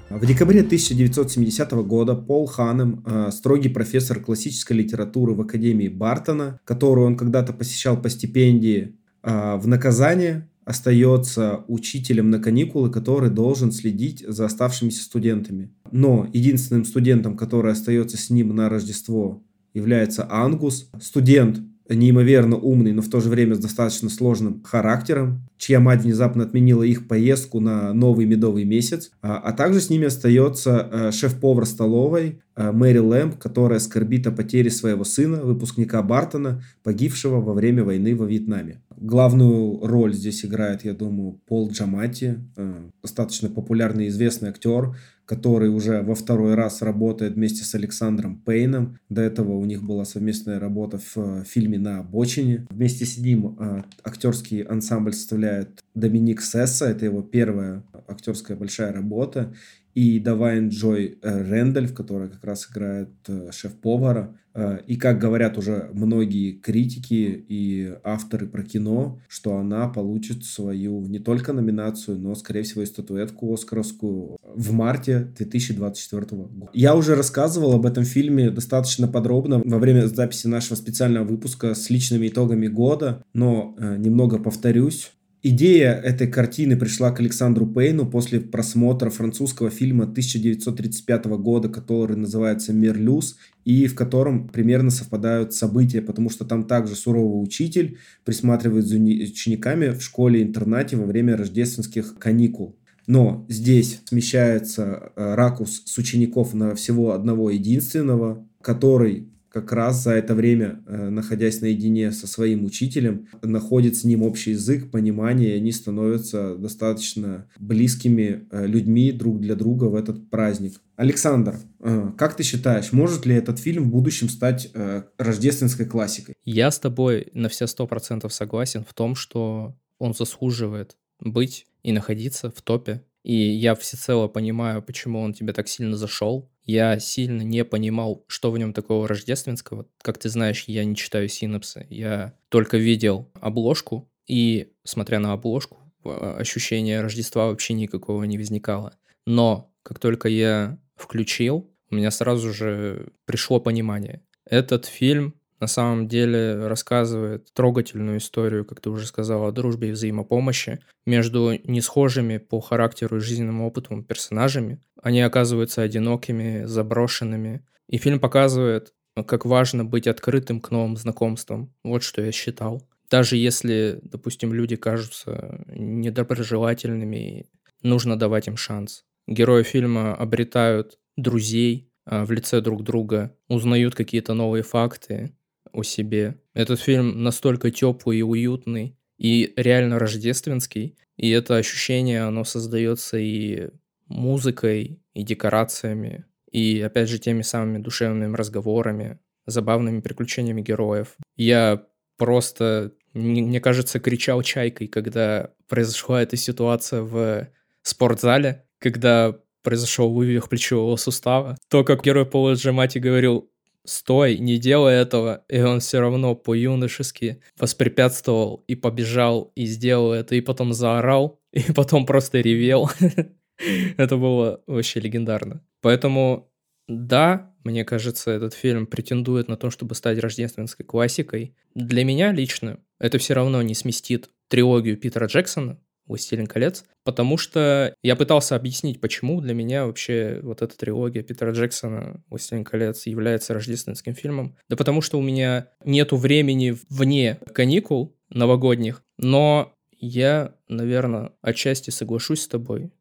[0.09, 7.07] В декабре 1970 года Пол Ханем, э, строгий профессор классической литературы в Академии Бартона, которую
[7.07, 14.23] он когда-то посещал по стипендии, э, в наказание остается учителем на каникулы, который должен следить
[14.25, 15.71] за оставшимися студентами.
[15.91, 19.43] Но единственным студентом, который остается с ним на Рождество,
[19.73, 20.89] является Ангус.
[21.01, 26.43] Студент неимоверно умный, но в то же время с достаточно сложным характером, чья мать внезапно
[26.43, 29.11] отменила их поездку на новый медовый месяц.
[29.21, 34.31] А, а также с ними остается э, шеф-повар столовой э, Мэри Лэмп, которая скорбит о
[34.31, 38.81] потере своего сына, выпускника Бартона, погибшего во время войны во Вьетнаме.
[38.99, 46.01] Главную роль здесь играет, я думаю, Пол Джамати, э, достаточно популярный известный актер, который уже
[46.01, 48.97] во второй раз работает вместе с Александром Пейном.
[49.09, 52.65] До этого у них была совместная работа в э, фильме «На обочине».
[52.71, 59.53] Вместе с ним э, актерский ансамбль составляет Доминик Сесса, это его первая актерская большая работа
[59.93, 63.09] и Давайн Джой Рэндальф, которая как раз играет
[63.51, 64.37] шеф-повара.
[64.57, 71.05] Э, и, как говорят уже многие критики и авторы про кино, что она получит свою
[71.05, 76.71] не только номинацию, но, скорее всего, и статуэтку Оскаровскую в марте 2024 года.
[76.73, 81.91] Я уже рассказывал об этом фильме достаточно подробно во время записи нашего специального выпуска с
[81.91, 85.11] личными итогами года, но немного повторюсь.
[85.49, 92.73] Идея этой картины пришла к Александру Пейну после просмотра французского фильма 1935 года, который называется
[92.73, 98.97] «Мерлюз», и в котором примерно совпадают события, потому что там также суровый учитель присматривает за
[98.97, 102.75] учениками в школе-интернате во время рождественских каникул.
[103.05, 109.29] Но здесь смещается э, ракурс с учеников на всего одного единственного, который
[109.61, 114.51] как раз за это время, э, находясь наедине со своим учителем, находит с ним общий
[114.51, 120.79] язык, понимание, и они становятся достаточно близкими э, людьми друг для друга в этот праздник.
[120.95, 124.71] Александр, э, как ты считаешь, может ли этот фильм в будущем стать
[125.17, 126.35] рождественской классикой?
[126.45, 131.91] Я с тобой на все сто процентов согласен в том, что он заслуживает быть и
[131.91, 133.03] находиться в топе.
[133.23, 136.49] И я всецело понимаю, почему он тебе так сильно зашел.
[136.67, 139.87] Я сильно не понимал, что в нем такого рождественского.
[140.01, 141.87] Как ты знаешь, я не читаю синапсы.
[141.89, 148.93] Я только видел обложку, и, смотря на обложку, ощущения Рождества вообще никакого не возникало.
[149.25, 154.21] Но как только я включил, у меня сразу же пришло понимание.
[154.45, 159.91] Этот фильм на самом деле рассказывает трогательную историю, как ты уже сказал, о дружбе и
[159.91, 164.79] взаимопомощи между несхожими по характеру и жизненному опыту персонажами.
[165.01, 167.65] Они оказываются одинокими, заброшенными.
[167.87, 168.93] И фильм показывает
[169.25, 171.73] как важно быть открытым к новым знакомствам.
[171.83, 172.87] Вот что я считал.
[173.09, 177.47] Даже если, допустим, люди кажутся недоброжелательными,
[177.81, 179.05] нужно давать им шанс.
[179.27, 185.33] Герои фильма обретают друзей а, в лице друг друга, узнают какие-то новые факты
[185.77, 186.35] о себе.
[186.53, 193.69] Этот фильм настолько теплый и уютный, и реально рождественский, и это ощущение, оно создается и
[194.07, 201.15] музыкой, и декорациями, и, опять же, теми самыми душевными разговорами, забавными приключениями героев.
[201.35, 201.85] Я
[202.17, 207.47] просто, мне кажется, кричал чайкой, когда произошла эта ситуация в
[207.81, 211.57] спортзале, когда произошел вывих плечевого сустава.
[211.69, 213.51] То, как герой Пола Джамати говорил,
[213.87, 220.35] стой, не делай этого, и он все равно по-юношески воспрепятствовал и побежал, и сделал это,
[220.35, 222.89] и потом заорал, и потом просто ревел.
[223.97, 225.63] Это было вообще легендарно.
[225.81, 226.51] Поэтому,
[226.87, 231.55] да, мне кажется, этот фильм претендует на то, чтобы стать рождественской классикой.
[231.73, 237.93] Для меня лично это все равно не сместит трилогию Питера Джексона, «Властелин колец», потому что
[238.01, 243.53] я пытался объяснить, почему для меня вообще вот эта трилогия Питера Джексона «Властелин колец» является
[243.53, 244.55] рождественским фильмом.
[244.69, 252.41] Да потому что у меня нету времени вне каникул новогодних, но я, наверное, отчасти соглашусь
[252.41, 252.91] с тобой,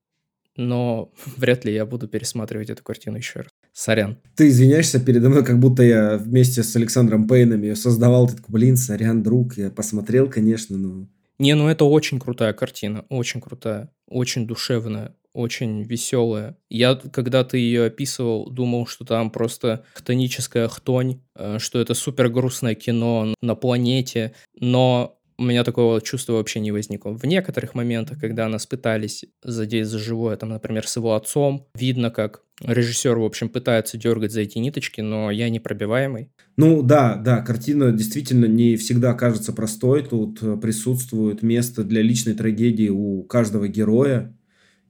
[0.56, 3.48] но вряд ли я буду пересматривать эту картину еще раз.
[3.72, 4.16] Сорян.
[4.36, 8.26] Ты извиняешься передо мной, как будто я вместе с Александром Пейном ее создавал.
[8.26, 11.06] Ты такой, блин, сорян, друг, я посмотрел, конечно, но...
[11.38, 16.56] Не, ну это очень крутая картина, очень крутая, очень душевная, очень веселая.
[16.70, 22.30] Я, когда ты ее описывал, думал, что там просто хтоническая хтонь, э, что это супер
[22.30, 27.10] грустное кино на планете, но у меня такого чувства вообще не возникло.
[27.10, 32.10] В некоторых моментах, когда нас пытались задеть за живое, там, например, с его отцом, видно,
[32.10, 36.30] как режиссер, в общем, пытается дергать за эти ниточки, но я непробиваемый.
[36.56, 40.02] Ну да, да, картина действительно не всегда кажется простой.
[40.02, 44.34] Тут э, присутствует место для личной трагедии у каждого героя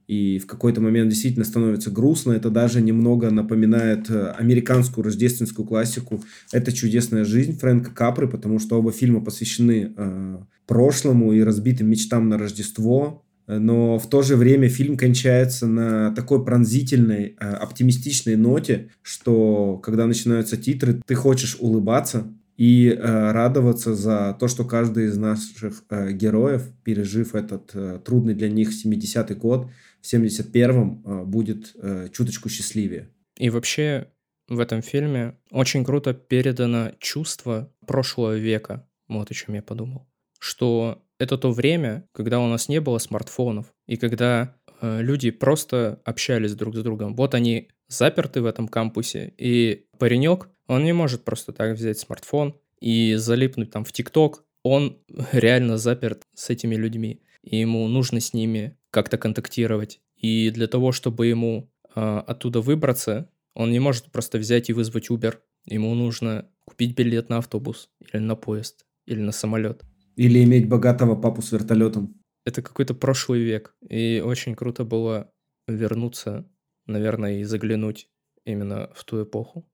[0.06, 2.32] и в какой-то момент действительно становится грустно.
[2.32, 8.78] Это даже немного напоминает э, американскую рождественскую классику «Это чудесная жизнь» Фрэнка Капры, потому что
[8.78, 13.22] оба фильма посвящены э, прошлому и разбитым мечтам на Рождество.
[13.48, 20.06] Но в то же время фильм кончается на такой пронзительной, э, оптимистичной ноте, что когда
[20.06, 26.12] начинаются титры, ты хочешь улыбаться, и э, радоваться за то, что каждый из наших э,
[26.12, 29.68] героев, пережив этот э, трудный для них 70-й год,
[30.06, 33.10] в 71-м э, будет э, чуточку счастливее.
[33.36, 34.08] И вообще
[34.48, 38.88] в этом фильме очень круто передано чувство прошлого века.
[39.08, 40.08] Вот о чем я подумал.
[40.38, 46.00] Что это то время, когда у нас не было смартфонов, и когда э, люди просто
[46.04, 47.16] общались друг с другом.
[47.16, 52.56] Вот они заперты в этом кампусе, и паренек, он не может просто так взять смартфон
[52.80, 54.44] и залипнуть там в ТикТок.
[54.62, 54.98] Он
[55.32, 60.00] реально заперт с этими людьми, и ему нужно с ними как-то контактировать.
[60.16, 65.10] И для того, чтобы ему э, оттуда выбраться, он не может просто взять и вызвать
[65.10, 65.34] Uber.
[65.66, 69.82] Ему нужно купить билет на автобус или на поезд или на самолет.
[70.16, 72.18] Или иметь богатого папу с вертолетом.
[72.46, 73.76] Это какой-то прошлый век.
[73.86, 75.30] И очень круто было
[75.68, 76.48] вернуться,
[76.86, 78.08] наверное, и заглянуть
[78.46, 79.68] именно в ту эпоху.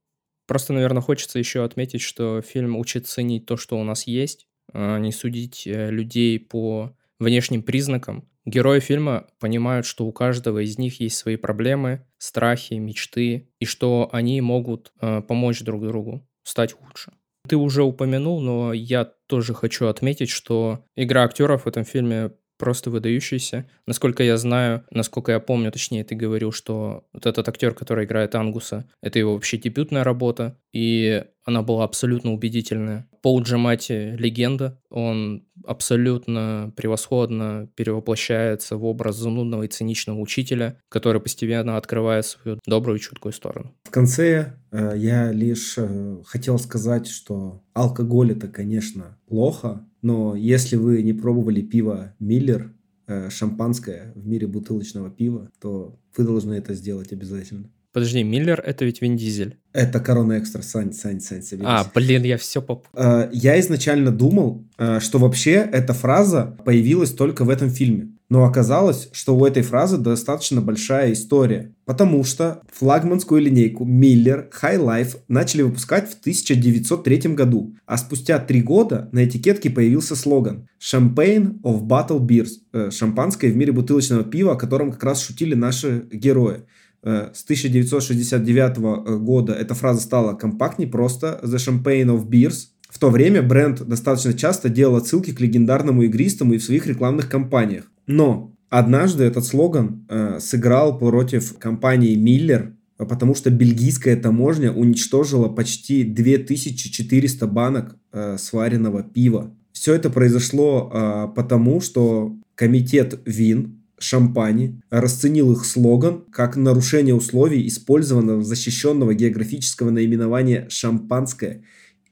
[0.49, 4.99] Просто, наверное, хочется еще отметить, что фильм учит ценить то, что у нас есть, а
[4.99, 8.29] не судить э, людей по внешним признакам.
[8.45, 14.09] Герои фильма понимают, что у каждого из них есть свои проблемы, страхи, мечты, и что
[14.13, 17.13] они могут э, помочь друг другу стать лучше.
[17.49, 22.91] Ты уже упомянул, но я тоже хочу отметить, что игра актеров в этом фильме просто
[22.91, 23.69] выдающийся.
[23.87, 28.35] Насколько я знаю, насколько я помню, точнее, ты говорил, что вот этот актер, который играет
[28.35, 33.09] Ангуса, это его вообще дебютная работа, и она была абсолютно убедительная.
[33.21, 41.77] Пол Джамати– легенда, он абсолютно превосходно перевоплощается в образ занудного и циничного учителя, который постепенно
[41.77, 43.75] открывает свою добрую и чуткую сторону.
[43.85, 50.77] В конце э, я лишь э, хотел сказать, что алкоголь это, конечно, плохо, но если
[50.77, 52.73] вы не пробовали пиво Миллер,
[53.07, 57.71] э, шампанское в мире бутылочного пива, то вы должны это сделать обязательно.
[57.93, 59.59] Подожди, Миллер— это ведь Вин Дизель.
[59.75, 61.43] Это Корона Экстра, Сань, Сань, Сань.
[61.43, 61.69] Соберись.
[61.69, 62.87] А, блин, я все поп...
[62.95, 68.12] Э, я изначально думал, э, что вообще эта фраза появилась только в этом фильме.
[68.33, 71.75] Но оказалось, что у этой фразы достаточно большая история.
[71.85, 77.75] Потому что флагманскую линейку Miller High Life начали выпускать в 1903 году.
[77.85, 82.53] А спустя три года на этикетке появился слоган Champagne of Bottle Beers.
[82.73, 86.63] Э, шампанское в мире бутылочного пива, о котором как раз шутили наши герои.
[87.03, 92.69] Э, с 1969 э, года эта фраза стала компактней, просто «The Champagne of Beers».
[92.89, 97.29] В то время бренд достаточно часто делал отсылки к легендарному игристому и в своих рекламных
[97.29, 97.92] кампаниях.
[98.07, 106.05] Но однажды этот слоган э, сыграл против компании Miller, потому что бельгийская таможня уничтожила почти
[106.05, 109.55] 2400 банок э, сваренного пива.
[109.73, 117.67] Все это произошло э, потому, что комитет ВИН Шампани расценил их слоган как нарушение условий
[117.69, 121.63] использованного защищенного географического наименования «шампанское»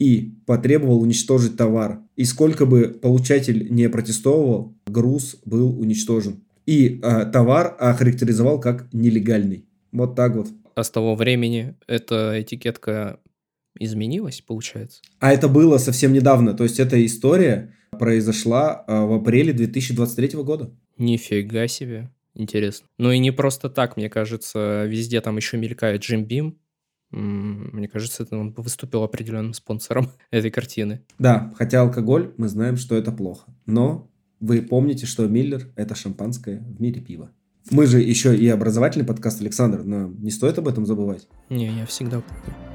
[0.00, 2.00] и потребовал уничтожить товар.
[2.16, 6.42] И сколько бы получатель не протестовал, груз был уничтожен.
[6.66, 9.66] И э, товар охарактеризовал как нелегальный.
[9.92, 10.48] Вот так вот.
[10.74, 13.20] А с того времени эта этикетка
[13.78, 15.02] изменилась, получается?
[15.18, 16.54] А это было совсем недавно.
[16.54, 20.70] То есть эта история произошла э, в апреле 2023 года.
[20.96, 22.10] Нифига себе.
[22.34, 22.86] Интересно.
[22.98, 26.58] Ну и не просто так, мне кажется, везде там еще мелькает Джим Бим.
[27.10, 31.02] Мне кажется, это он выступил определенным спонсором этой картины.
[31.18, 33.52] Да, хотя алкоголь, мы знаем, что это плохо.
[33.66, 37.30] Но вы помните, что Миллер– это шампанское в мире пива.
[37.70, 41.28] Мы же еще и образовательный подкаст, Александр, но не стоит об этом забывать.
[41.50, 42.69] Не, я всегда помню.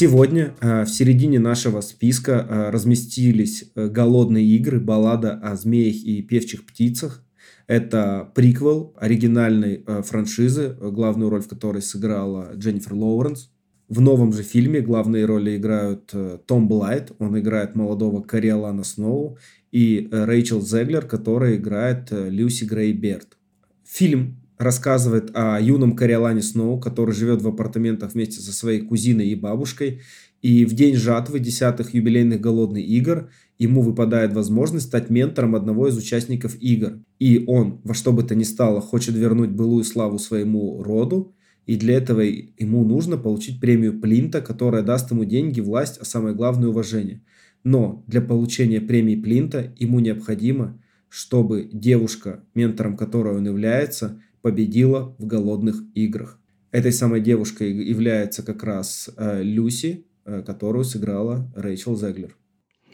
[0.00, 6.22] Сегодня э, в середине нашего списка э, разместились э, «Голодные игры», баллада о змеях и
[6.22, 7.22] певчих птицах.
[7.66, 13.50] Это приквел оригинальной франшизы, главную роль в которой сыграла Дженнифер Лоуренс.
[13.90, 16.14] В новом же фильме главные роли играют
[16.46, 19.36] Том Блайт, он играет молодого Кориолана Сноу,
[19.70, 23.36] и Рэйчел Зеглер, которая играет Люси Грей Берт.
[23.84, 29.34] Фильм рассказывает о юном Кориолане Сноу, который живет в апартаментах вместе со своей кузиной и
[29.34, 30.02] бабушкой.
[30.42, 35.96] И в день жатвы десятых юбилейных голодных игр ему выпадает возможность стать ментором одного из
[35.96, 36.98] участников игр.
[37.18, 41.34] И он, во что бы то ни стало, хочет вернуть былую славу своему роду,
[41.64, 46.34] и для этого ему нужно получить премию Плинта, которая даст ему деньги, власть, а самое
[46.34, 47.22] главное уважение.
[47.64, 55.26] Но для получения премии Плинта ему необходимо, чтобы девушка, ментором которой он является, победила в
[55.26, 56.38] голодных играх.
[56.70, 62.36] Этой самой девушкой является как раз э, Люси, э, которую сыграла Рэйчел Зеглер.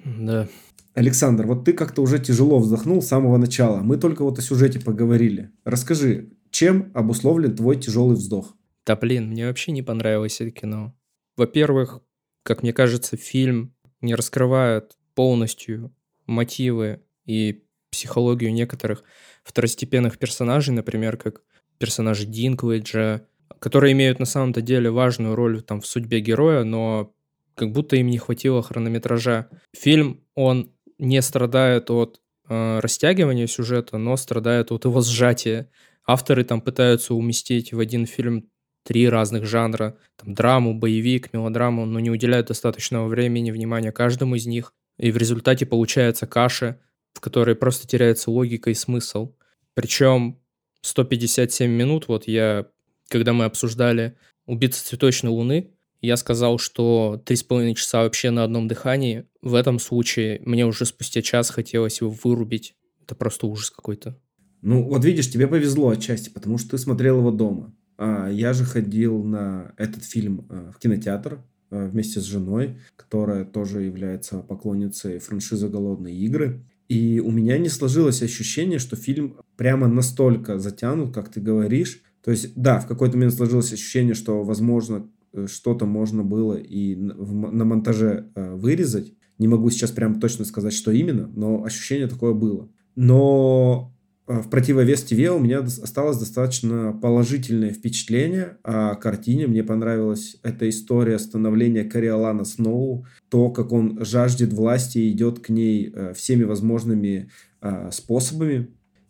[0.05, 0.49] Да.
[0.95, 3.81] Александр, вот ты как-то уже тяжело вздохнул с самого начала.
[3.83, 5.51] Мы только вот о сюжете поговорили.
[5.65, 8.57] Расскажи, чем обусловлен твой тяжелый вздох?
[8.87, 10.97] Да блин, мне вообще не понравилось это кино.
[11.37, 12.01] Во-первых,
[12.43, 15.95] как мне кажется, фильм не раскрывает полностью
[16.27, 17.66] мотивы и
[17.97, 19.05] психологию некоторых
[19.43, 21.41] второстепенных персонажей, например, как
[21.79, 23.23] персонажи Динклэджа,
[23.59, 27.15] которые имеют на самом-то деле важную роль там в судьбе героя, но
[27.55, 29.49] как будто им не хватило хронометража.
[29.75, 35.71] Фильм, он не страдает от э, растягивания сюжета, но страдает от его сжатия.
[36.07, 38.51] Авторы там пытаются уместить в один фильм
[38.85, 44.47] три разных жанра, там драму, боевик, мелодраму, но не уделяют достаточного времени, внимания каждому из
[44.47, 44.75] них.
[44.99, 46.79] И в результате получается каша,
[47.17, 49.35] в которой просто теряется логика и смысл.
[49.73, 50.39] Причем
[50.83, 52.67] 157 минут, вот я,
[53.09, 55.71] когда мы обсуждали «Убийца цветочной луны»,
[56.03, 59.25] я сказал, что 3,5 часа вообще на одном дыхании.
[59.41, 62.75] В этом случае мне уже спустя час хотелось его вырубить.
[63.03, 64.19] Это просто ужас какой-то.
[64.61, 67.75] Ну, вот видишь, тебе повезло отчасти, потому что ты смотрел его дома.
[67.97, 71.41] А я же ходил на этот фильм э, в кинотеатр
[71.71, 76.63] э, вместе с женой, которая тоже является поклонницей франшизы «Голодные игры».
[76.89, 82.03] И у меня не сложилось ощущение, что фильм прямо настолько затянут, как ты говоришь.
[82.23, 86.95] То есть, да, в какой-то момент сложилось ощущение, что, возможно, э, что-то можно было и
[86.97, 89.15] на монтаже э, вырезать.
[89.39, 92.69] Не могу сейчас прям точно сказать, что именно, но ощущение такое было.
[92.95, 93.96] Но
[94.27, 99.47] в противовес ТВ у меня осталось достаточно положительное впечатление о картине.
[99.47, 105.49] Мне понравилась эта история становления Кориолана Сноу, то, как он жаждет власти и идет к
[105.49, 107.31] ней э, всеми возможными
[107.63, 108.69] э, способами,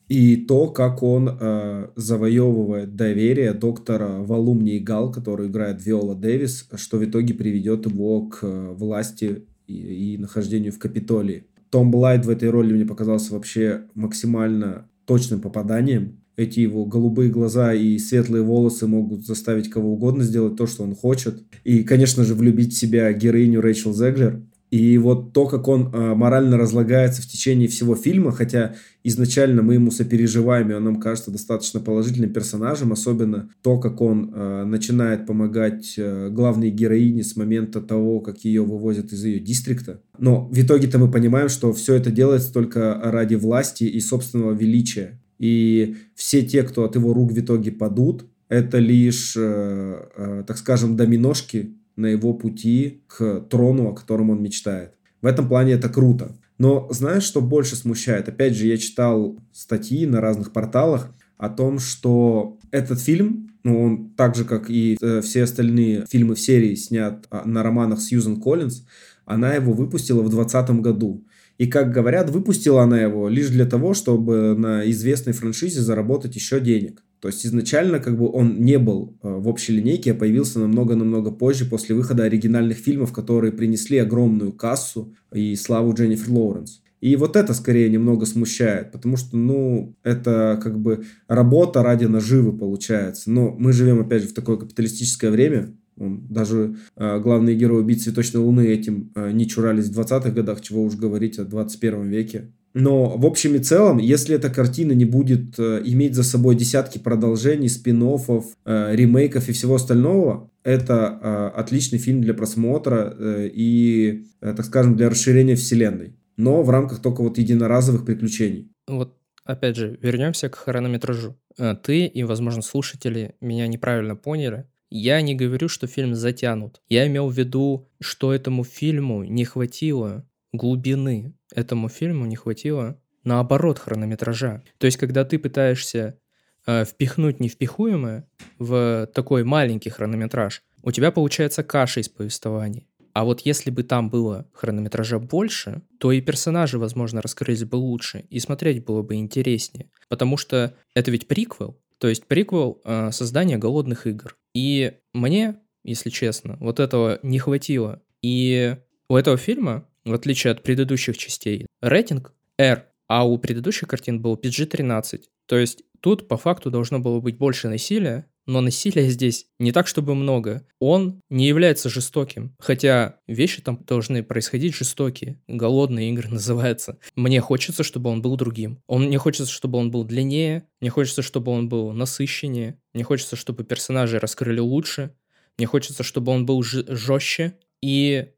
[0.09, 6.99] и то, как он э, завоевывает доверие доктора Валумни Гал, который играет Виола Дэвис, что
[6.99, 11.47] в итоге приведет его к власти и, и нахождению в Капитолии.
[11.71, 16.21] Том Блайт в этой роли мне показался вообще максимально точным попаданием.
[16.37, 20.95] Эти его голубые глаза и светлые волосы могут заставить кого угодно сделать то, что он
[20.95, 21.43] хочет.
[21.65, 24.46] И, конечно же, влюбить в себя героиню Рэйчел Зеглер.
[24.71, 29.75] И вот то, как он э, морально разлагается в течение всего фильма, хотя изначально мы
[29.75, 35.25] ему сопереживаем, и он нам кажется достаточно положительным персонажем, особенно то, как он э, начинает
[35.25, 40.01] помогать э, главной героине с момента того, как ее вывозят из ее дистрикта.
[40.19, 45.21] Но в итоге-то мы понимаем, что все это делается только ради власти и собственного величия.
[45.39, 50.57] И все те, кто от его рук в итоге падут, это лишь, э, э, так
[50.59, 54.93] скажем, доминошки на его пути к трону, о котором он мечтает.
[55.23, 56.37] В этом плане это круто.
[56.59, 58.29] Но знаешь, что больше смущает?
[58.29, 64.11] Опять же, я читал статьи на разных порталах о том, что этот фильм, ну, он
[64.11, 68.41] так же, как и э, все остальные фильмы в серии, снят а, на романах Сьюзен
[68.41, 68.85] Коллинз,
[69.25, 71.27] она его выпустила в 2020 году.
[71.59, 76.61] И, как говорят, выпустила она его лишь для того, чтобы на известной франшизе заработать еще
[76.61, 77.03] денег.
[77.27, 81.33] То есть изначально как бы он не был э, в общей линейке, а появился намного-намного
[81.33, 86.83] позже, после выхода оригинальных фильмов, которые принесли огромную кассу и славу Дженнифер Лоуренс.
[87.01, 92.57] И вот это скорее немного смущает, потому что, ну, это как бы работа ради наживы
[92.57, 93.29] получается.
[93.29, 98.41] Но мы живем, опять же, в такое капиталистическое время, даже э, главные герои «Убить цветочной
[98.41, 102.53] луны» этим э, не чурались в 20-х годах, чего уж говорить о 21 веке.
[102.79, 106.99] Но в общем и целом, если эта картина не будет э, иметь за собой десятки
[106.99, 114.63] продолжений, спин э, ремейков и всего остального, это э, отличный фильм для просмотра и, так
[114.67, 116.17] скажем, для расширения вселенной.
[116.37, 118.71] Но в рамках только вот единоразовых приключений.
[118.87, 121.35] Вот опять же, вернемся к хронометражу.
[121.83, 124.67] Ты и, возможно, слушатели меня неправильно поняли.
[124.91, 126.83] Я не говорю, что фильм затянут.
[126.91, 131.33] Я имел в виду, что этому фильму не хватило глубины.
[131.57, 134.63] Этому фильму не хватило, наоборот, хронометража.
[134.77, 136.21] То есть, когда ты пытаешься
[136.67, 138.29] э, впихнуть невпихуемое
[138.59, 142.87] в такой маленький хронометраж, у тебя получается каша из повествования.
[143.15, 148.27] А вот если бы там было хронометража больше, то и персонажи, возможно, раскрылись бы лучше,
[148.29, 149.91] и смотреть было бы интереснее.
[150.11, 154.37] Потому что это ведь приквел, то есть приквел э, создания голодных игр.
[154.55, 158.03] И мне, если честно, вот этого не хватило.
[158.21, 158.77] И
[159.09, 164.37] у этого фильма, в отличие от предыдущих частей, рейтинг R, а у предыдущих картин был
[164.37, 165.23] PG-13.
[165.47, 169.89] То есть тут по факту должно было быть больше насилия, но насилия здесь не так,
[169.89, 170.65] чтобы много.
[170.79, 175.41] Он не является жестоким, хотя вещи там должны происходить жестокие.
[175.49, 176.99] Голодные игры называется.
[177.17, 178.81] Мне хочется, чтобы он был другим.
[178.87, 183.35] Он, мне хочется, чтобы он был длиннее, мне хочется, чтобы он был насыщеннее, мне хочется,
[183.35, 185.13] чтобы персонажи раскрыли лучше,
[185.59, 188.29] мне хочется, чтобы он был жестче и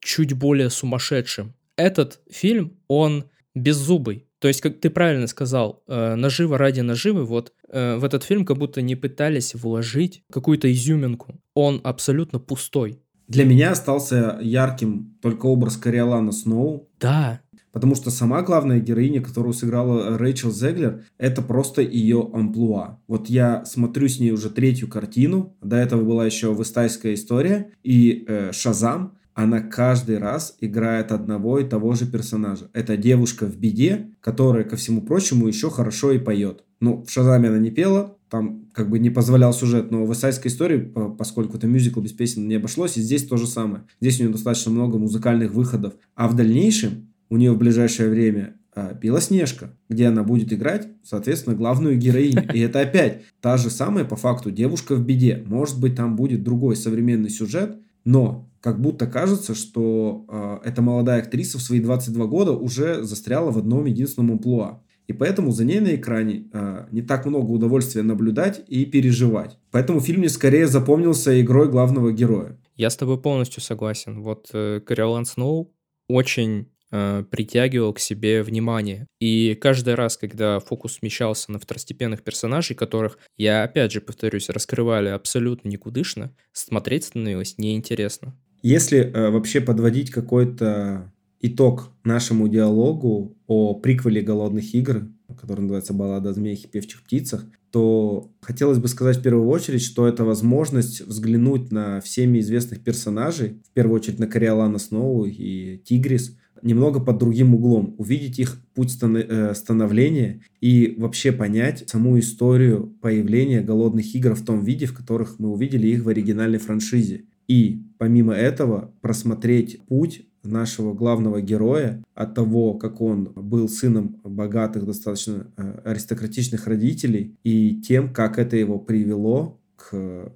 [0.00, 1.54] чуть более сумасшедшим.
[1.76, 4.26] Этот фильм, он беззубый.
[4.38, 8.44] То есть, как ты правильно сказал, э, наживо ради наживы, вот э, в этот фильм
[8.44, 11.40] как будто не пытались вложить какую-то изюминку.
[11.54, 12.98] Он абсолютно пустой.
[13.28, 16.90] Для меня остался ярким только образ Кориолана Сноу.
[16.98, 17.40] Да.
[17.70, 23.00] Потому что сама главная героиня, которую сыграла Рэйчел Зеглер, это просто ее амплуа.
[23.06, 25.56] Вот я смотрю с ней уже третью картину.
[25.62, 31.64] До этого была еще «Выстайская история» и э, «Шазам» она каждый раз играет одного и
[31.64, 32.68] того же персонажа.
[32.72, 36.64] Это девушка в беде, которая, ко всему прочему, еще хорошо и поет.
[36.80, 40.50] Ну, в Шазаме она не пела, там как бы не позволял сюжет, но в «Исайской
[40.50, 43.84] истории», поскольку это мюзикл без песен, не обошлось, и здесь то же самое.
[44.00, 45.94] Здесь у нее достаточно много музыкальных выходов.
[46.14, 51.54] А в дальнейшем у нее в ближайшее время а, Белоснежка, где она будет играть, соответственно,
[51.54, 52.50] главную героиню.
[52.54, 55.42] И это опять та же самая, по факту, девушка в беде.
[55.46, 61.20] Может быть, там будет другой современный сюжет, но как будто кажется, что э, эта молодая
[61.20, 64.80] актриса в свои 22 года уже застряла в одном единственном амплуа.
[65.08, 69.58] И поэтому за ней на экране э, не так много удовольствия наблюдать и переживать.
[69.72, 72.56] Поэтому фильм мне скорее запомнился игрой главного героя.
[72.76, 74.22] Я с тобой полностью согласен.
[74.22, 75.74] Вот э, Кориолан Сноу
[76.08, 79.08] очень э, притягивал к себе внимание.
[79.18, 85.08] И каждый раз, когда фокус смещался на второстепенных персонажей, которых, я опять же повторюсь, раскрывали
[85.08, 88.36] абсолютно никудышно, смотреть становилось неинтересно.
[88.62, 95.08] Если э, вообще подводить какой-то итог нашему диалогу о приквеле «Голодных игр»,
[95.38, 99.82] который называется «Баллада о змеях и певчих птицах», то хотелось бы сказать в первую очередь,
[99.82, 105.78] что это возможность взглянуть на всеми известных персонажей, в первую очередь на Кориолана Сноу и
[105.78, 112.94] Тигрис, немного под другим углом, увидеть их путь э, становления и вообще понять саму историю
[113.00, 117.24] появления голодных игр в том виде, в которых мы увидели их в оригинальной франшизе.
[117.48, 124.84] И помимо этого просмотреть путь нашего главного героя от того, как он был сыном богатых,
[124.84, 130.32] достаточно э, аристократичных родителей, и тем, как это его привело к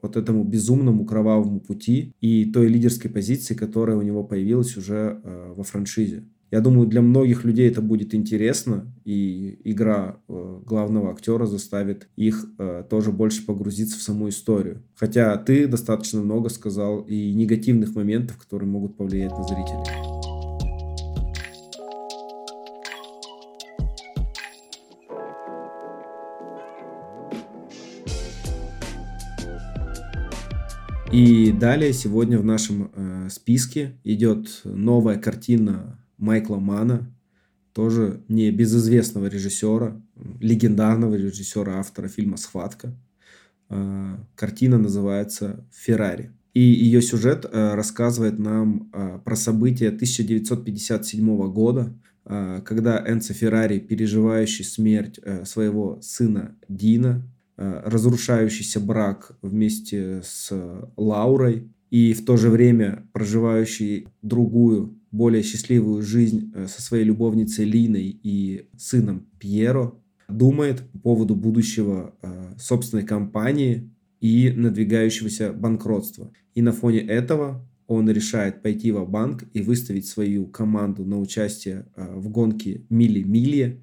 [0.00, 5.52] вот этому безумному кровавому пути и той лидерской позиции, которая у него появилась уже э,
[5.56, 6.24] во франшизе.
[6.50, 12.46] Я думаю, для многих людей это будет интересно, и игра э, главного актера заставит их
[12.58, 14.82] э, тоже больше погрузиться в саму историю.
[14.94, 20.18] Хотя ты достаточно много сказал и негативных моментов, которые могут повлиять на зрителей.
[31.12, 37.10] И далее сегодня в нашем э, списке идет новая картина Майкла Мана,
[37.72, 40.02] тоже не безызвестного режиссера,
[40.40, 42.92] легендарного режиссера, автора фильма «Схватка».
[43.70, 46.32] Э, картина называется «Феррари».
[46.54, 51.94] И ее сюжет э, рассказывает нам э, про события 1957 года,
[52.24, 57.22] когда Энцо Феррари, переживающий смерть своего сына Дина,
[57.56, 60.52] разрушающийся брак вместе с
[60.98, 67.64] Лаурой и в то же время проживающий другую, более счастливую жизнь э, со своей любовницей
[67.64, 69.94] Линой и сыном Пьеро,
[70.28, 73.90] думает по поводу будущего э, собственной компании
[74.20, 76.32] и надвигающегося банкротства.
[76.54, 81.86] И на фоне этого он решает пойти в банк и выставить свою команду на участие
[81.96, 83.82] в гонке мили-мили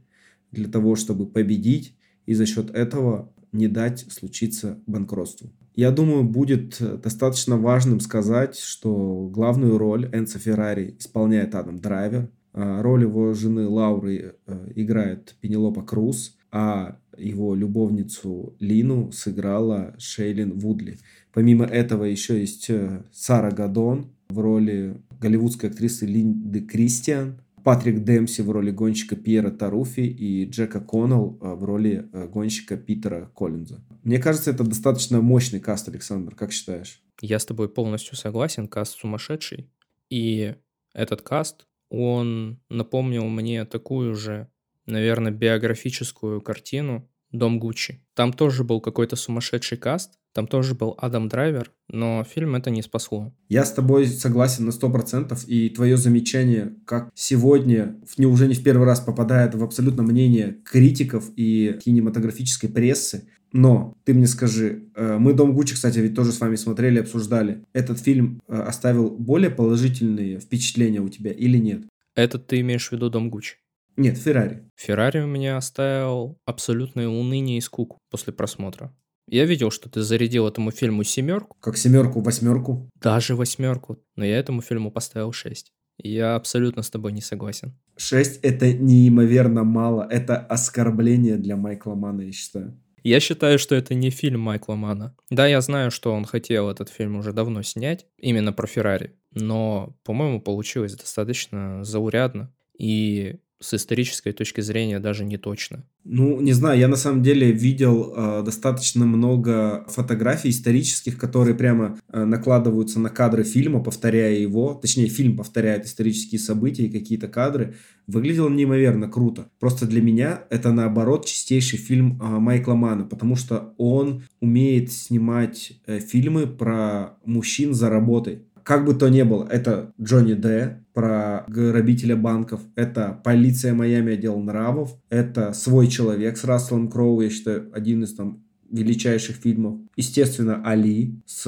[0.52, 1.96] для того, чтобы победить
[2.28, 5.52] и за счет этого не дать случиться банкротству.
[5.76, 12.82] Я думаю, будет достаточно важным сказать, что главную роль Энца Феррари исполняет Адам Драйвер, а
[12.82, 20.98] роль его жены Лауры э, играет Пенелопа Круз, а его любовницу Лину сыграла Шейлин Вудли.
[21.34, 28.42] Помимо этого еще есть э, Сара Гадон в роли голливудской актрисы Линды Кристиан, Патрик Демси
[28.42, 33.84] в роли гонщика Пьера Таруфи и Джека Коннелл э, в роли э, гонщика Питера Коллинза.
[34.04, 36.36] Мне кажется, это достаточно мощный каст, Александр.
[36.36, 37.02] Как считаешь?
[37.22, 38.68] Я с тобой полностью согласен.
[38.68, 39.72] Каст сумасшедший.
[40.12, 40.54] И
[40.94, 44.48] этот каст, он напомнил мне такую же,
[44.86, 48.02] наверное, биографическую картину «Дом Гуччи».
[48.14, 52.82] Там тоже был какой-то сумасшедший каст, там тоже был Адам Драйвер, но фильм это не
[52.82, 53.34] спасло.
[53.48, 58.86] Я с тобой согласен на 100%, и твое замечание, как сегодня, уже не в первый
[58.86, 65.34] раз попадает в абсолютно мнение критиков и кинематографической прессы, но ты мне скажи, э, мы
[65.34, 67.64] «Дом Гуччи», кстати, ведь тоже с вами смотрели, обсуждали.
[67.72, 71.84] Этот фильм э, оставил более положительные впечатления у тебя или нет?
[72.16, 73.56] Этот ты имеешь в виду «Дом Гуччи»?
[73.98, 74.70] Нет, Феррари.
[74.76, 78.94] Феррари у меня оставил абсолютное уныние и скуку после просмотра.
[79.28, 81.58] Я видел, что ты зарядил этому фильму семерку.
[81.60, 82.90] Как семерку, восьмерку?
[83.02, 83.98] Даже восьмерку.
[84.16, 85.74] Но я этому фильму поставил шесть.
[85.98, 87.78] Я абсолютно с тобой не согласен.
[87.98, 90.08] Шесть это неимоверно мало.
[90.10, 92.80] Это оскорбление для Майкла Мана, я считаю.
[93.02, 95.16] Я считаю, что это не фильм Майкла Мана.
[95.30, 99.16] Да, я знаю, что он хотел этот фильм уже давно снять, именно про Феррари.
[99.32, 102.52] Но, по-моему, получилось достаточно заурядно.
[102.78, 105.86] И с исторической точки зрения даже не точно.
[106.04, 111.98] Ну, не знаю, я на самом деле видел э, достаточно много фотографий исторических, которые прямо
[112.12, 117.76] э, накладываются на кадры фильма, повторяя его, точнее, фильм повторяет исторические события и какие-то кадры.
[118.08, 119.50] Выглядело неимоверно круто.
[119.60, 125.74] Просто для меня это, наоборот, чистейший фильм э, Майкла Мана, потому что он умеет снимать
[125.88, 130.84] э, фильмы про мужчин за работой как бы то ни было, это Джонни Д.
[130.96, 137.30] про грабителя банков, это полиция Майами отдел нравов, это свой человек с Расселом Кроу, я
[137.30, 138.42] считаю, один из там
[138.72, 139.80] величайших фильмов.
[139.96, 141.46] Естественно, Али с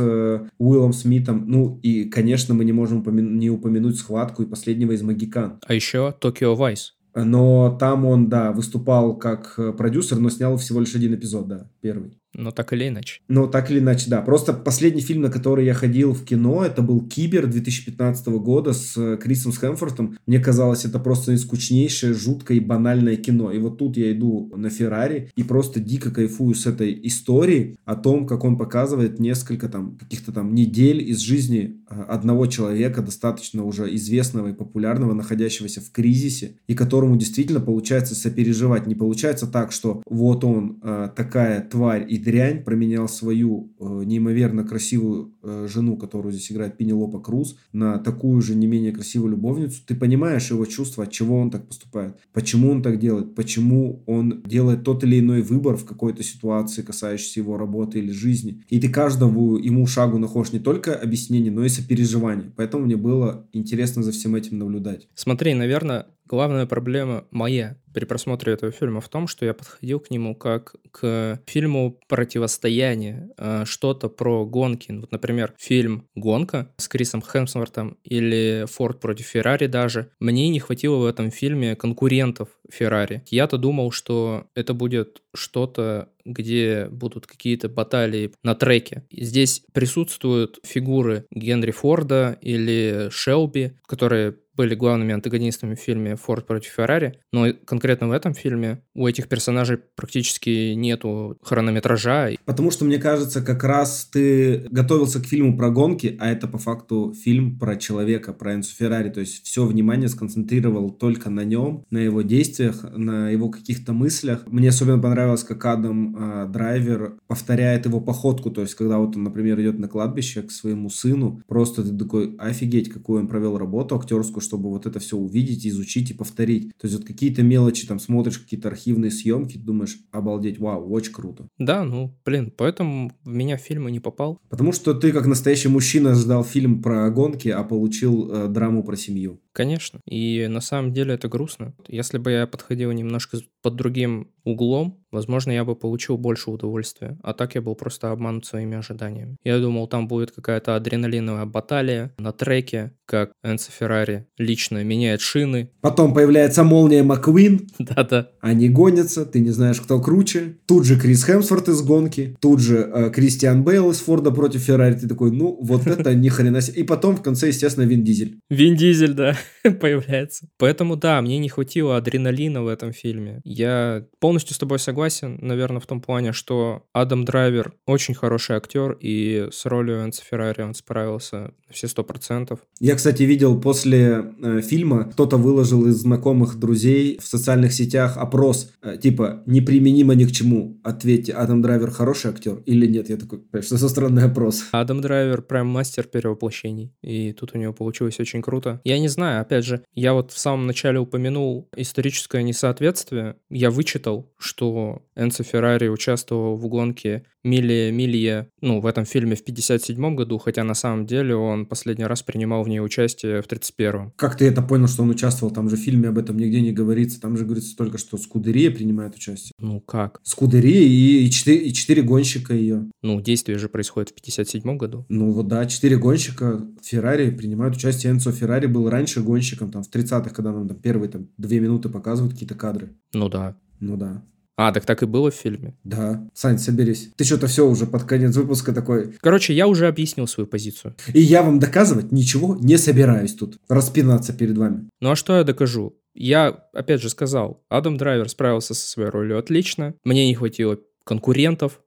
[0.59, 1.45] Уиллом Смитом.
[1.47, 3.03] Ну и, конечно, мы не можем
[3.39, 5.59] не упомянуть схватку и последнего из Магикан.
[5.65, 6.93] А еще Токио Вайс.
[7.15, 12.16] Но там он, да, выступал как продюсер, но снял всего лишь один эпизод, да, первый.
[12.37, 13.21] Но так или иначе.
[13.27, 14.21] Ну, так или иначе, да.
[14.21, 18.95] Просто последний фильм, на который я ходил в кино, это был «Кибер» 2015 года с
[18.95, 20.19] э, Крисом Хэмфортом.
[20.27, 23.51] Мне казалось, это просто скучнейшее, жуткое и банальное кино.
[23.51, 27.95] И вот тут я иду на Феррари и просто дико кайфую с этой истории о
[27.95, 33.63] том, как он показывает несколько там каких-то там недель из жизни э, одного человека, достаточно
[33.63, 38.85] уже известного и популярного, находящегося в кризисе, и которому действительно получается сопереживать.
[38.85, 44.65] Не получается так, что вот он э, такая тварь и дрянь, променял свою э, неимоверно
[44.65, 49.81] красивую э, жену, которую здесь играет Пенелопа Круз, на такую же не менее красивую любовницу,
[49.87, 54.43] ты понимаешь его чувства, от чего он так поступает, почему он так делает, почему он
[54.45, 58.61] делает тот или иной выбор в какой-то ситуации, касающейся его работы или жизни.
[58.67, 62.51] И ты каждому ему шагу находишь не только объяснение, но и сопереживание.
[62.57, 65.07] Поэтому мне было интересно за всем этим наблюдать.
[65.15, 70.11] Смотри, наверное, главная проблема моя при просмотре этого фильма в том, что я подходил к
[70.11, 74.91] нему как к фильму противостояния, а, что-то про гонки.
[74.91, 80.11] Вот, например, фильм «Гонка» с Крисом Хемсвортом или «Форд против Феррари» даже.
[80.19, 83.23] Мне не хватило в этом фильме конкурентов Феррари.
[83.27, 89.07] Я-то думал, что это будет что-то, где будут какие-то баталии на треке.
[89.11, 96.71] Здесь присутствуют фигуры Генри Форда или Шелби, которые были главными антагонистами в фильме «Форд против
[96.71, 102.31] Феррари», но конкретно в этом фильме у этих персонажей практически нету хронометража.
[102.45, 106.57] Потому что, мне кажется, как раз ты готовился к фильму про гонки, а это по
[106.57, 111.85] факту фильм про человека, про Энсу Феррари, то есть все внимание сконцентрировал только на нем,
[111.91, 114.43] на его действиях, на его каких-то мыслях.
[114.47, 119.23] Мне особенно понравилось, как Адам э, Драйвер повторяет его походку, то есть когда вот он,
[119.23, 123.95] например, идет на кладбище к своему сыну, просто ты такой, офигеть, какую он провел работу
[123.95, 126.69] актерскую, чтобы вот это все увидеть, изучить и повторить.
[126.77, 131.47] То есть вот какие-то мелочи, там смотришь какие-то архивные съемки, думаешь, обалдеть, вау, очень круто.
[131.57, 134.39] Да, ну, блин, поэтому в меня фильм и не попал.
[134.49, 138.95] Потому что ты, как настоящий мужчина, ждал фильм про гонки, а получил э, драму про
[138.95, 139.41] семью.
[139.57, 140.01] Конечно.
[140.05, 141.73] И на самом деле это грустно.
[141.87, 147.17] Если бы я подходил немножко под другим углом, возможно, я бы получил больше удовольствия.
[147.23, 149.37] А так я был просто обманут своими ожиданиями.
[149.43, 155.71] Я думал, там будет какая-то адреналиновая баталия на треке, как Энцо Феррари лично меняет шины.
[155.81, 157.67] Потом появляется молния Маквин.
[157.79, 158.29] Да-да.
[158.41, 160.57] Они гонятся, ты не знаешь, кто круче.
[160.67, 164.93] Тут же Крис Хемсворт из гонки, тут же э, Кристиан Бейл из Форда против Феррари.
[164.93, 166.81] Ты такой, ну, вот это ни хрена себе.
[166.81, 168.39] И потом в конце, естественно, Вин Дизель.
[168.49, 169.35] Вин Дизель, да,
[169.79, 170.47] появляется.
[170.57, 173.41] Поэтому, да, мне не хватило адреналина в этом фильме.
[173.43, 178.97] Я полностью с тобой согласен, наверное, в том плане, что Адам Драйвер очень хороший актер,
[178.99, 182.59] и с ролью Энца Феррари он справился все сто процентов.
[182.79, 188.71] Я, кстати, видел после э, фильма, кто-то выложил из знакомых друзей в социальных сетях опрос,
[188.81, 190.79] э, типа, неприменимо ни к чему.
[190.83, 193.09] Ответьте, Адам Драйвер хороший актер или нет?
[193.09, 194.65] Я такой, что за странный опрос?
[194.71, 198.81] Адам Драйвер прям мастер перевоплощений, и тут у него получилось очень круто.
[198.83, 203.35] Я не знаю, опять же, я вот в самом начале упомянул историческое несоответствие.
[203.49, 209.43] Я вычитал, что Энцо Феррари участвовал в гонке Мили Милье, ну, в этом фильме в
[209.43, 214.13] 57 году, хотя на самом деле он последний раз принимал в ней участие в 31-м.
[214.15, 215.53] Как ты это понял, что он участвовал?
[215.53, 217.21] Там же в фильме об этом нигде не говорится.
[217.21, 219.53] Там же говорится только, что Скудерия принимает участие.
[219.59, 220.19] Ну, как?
[220.23, 222.87] Скудерия и, и, 4, и 4 гонщика ее.
[223.01, 225.05] Ну, действие же происходит в 57 году.
[225.07, 228.11] Ну, вот да, 4 гонщика Феррари принимают участие.
[228.11, 231.89] Энцо Феррари был раньше гонщиком, там, в 30-х, когда нам там первые там, 2 минуты
[231.89, 232.89] показывают какие-то кадры.
[233.13, 233.55] Ну да.
[233.79, 234.23] Ну да.
[234.59, 235.75] А, так так и было в фильме.
[235.83, 236.27] Да.
[236.33, 237.11] Сань, соберись.
[237.15, 239.13] Ты что-то все уже под конец выпуска такой.
[239.21, 240.95] Короче, я уже объяснил свою позицию.
[241.13, 243.59] И я вам доказывать ничего не собираюсь тут.
[243.69, 244.89] Распинаться перед вами.
[244.99, 245.95] Ну а что я докажу?
[246.15, 249.93] Я, опять же, сказал, Адам Драйвер справился со своей ролью отлично.
[250.03, 251.79] Мне не хватило конкурентов.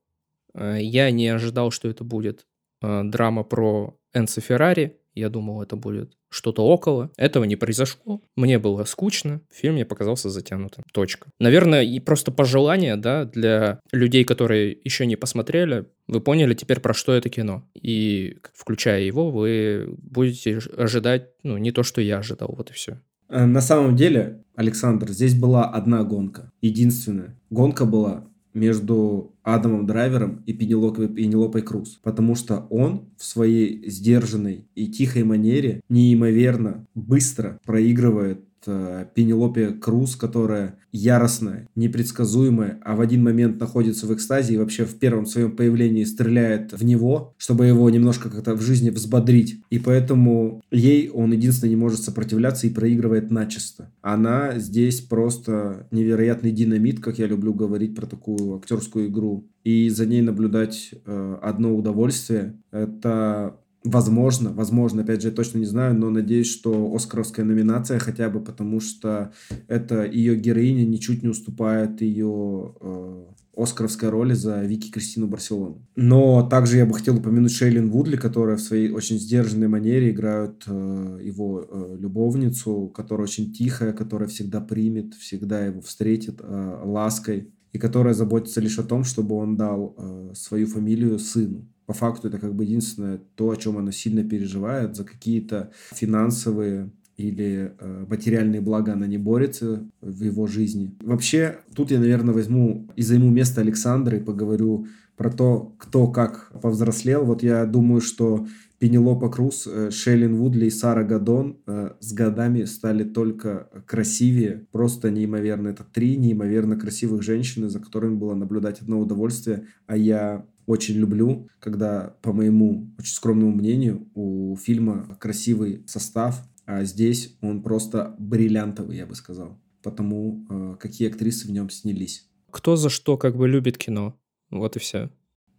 [0.54, 2.46] Э, я не ожидал, что это будет
[2.82, 4.99] э, драма про Энцо Феррари.
[5.20, 7.10] Я думал, это будет что-то около.
[7.18, 8.22] Этого не произошло.
[8.36, 9.42] Мне было скучно.
[9.52, 10.82] Фильм мне показался затянутым.
[10.92, 11.28] Точка.
[11.38, 16.94] Наверное, и просто пожелание, да, для людей, которые еще не посмотрели, вы поняли теперь, про
[16.94, 17.68] что это кино.
[17.74, 22.54] И, включая его, вы будете ожидать, ну, не то, что я ожидал.
[22.56, 22.98] Вот и все.
[23.28, 26.50] Э, на самом деле, Александр, здесь была одна гонка.
[26.62, 27.36] Единственная.
[27.50, 32.00] Гонка была между Адамом Драйвером и Пенелопой, Пенелопой Круз.
[32.02, 40.76] Потому что он в своей сдержанной и тихой манере неимоверно быстро проигрывает Пенелопе Круз, которая
[40.92, 46.04] яростная, непредсказуемая, а в один момент находится в экстазе и вообще в первом своем появлении
[46.04, 49.62] стреляет в него, чтобы его немножко как-то в жизни взбодрить.
[49.70, 53.92] И поэтому ей он единственное не может сопротивляться и проигрывает начисто.
[54.02, 59.46] Она здесь просто невероятный динамит, как я люблю говорить про такую актерскую игру.
[59.62, 62.56] И за ней наблюдать э, одно удовольствие.
[62.70, 68.28] Это Возможно, возможно, опять же, я точно не знаю, но надеюсь, что Оскаровская номинация хотя
[68.28, 69.32] бы потому, что
[69.68, 73.24] это ее героиня ничуть не уступает ее э,
[73.56, 75.86] Оскаровской роли за Вики Кристину Барселону.
[75.96, 80.62] Но также я бы хотел упомянуть Шейлин Вудли, которая в своей очень сдержанной манере играет
[80.66, 87.50] э, его э, любовницу, которая очень тихая, которая всегда примет, всегда его встретит э, лаской
[87.72, 92.28] и которая заботится лишь о том, чтобы он дал э, свою фамилию сыну по факту
[92.28, 98.04] это как бы единственное то, о чем она сильно переживает, за какие-то финансовые или э,
[98.08, 100.94] материальные блага она не борется в его жизни.
[101.02, 104.86] Вообще, тут я, наверное, возьму и займу место Александра и поговорю
[105.16, 107.24] про то, кто как повзрослел.
[107.24, 108.46] Вот я думаю, что
[108.80, 114.66] Пенелопа Круз, э, Шейлин Вудли и Сара Гадон э, с годами стали только красивее.
[114.72, 115.68] Просто неимоверно.
[115.68, 119.66] Это три неимоверно красивых женщины, за которыми было наблюдать одно удовольствие.
[119.86, 126.84] А я очень люблю, когда, по моему очень скромному мнению, у фильма красивый состав, а
[126.84, 129.60] здесь он просто бриллиантовый, я бы сказал.
[129.82, 132.30] Потому э, какие актрисы в нем снялись.
[132.50, 134.18] Кто за что как бы любит кино.
[134.50, 135.10] Вот и все.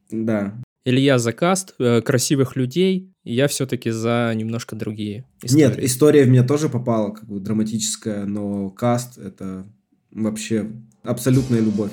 [0.09, 0.59] Да.
[0.83, 5.63] Или я за каст э, красивых людей, я все-таки за немножко другие истории.
[5.63, 9.67] Нет, история в меня тоже попала, как бы драматическая, но каст это
[10.11, 10.71] вообще
[11.03, 11.91] абсолютная любовь.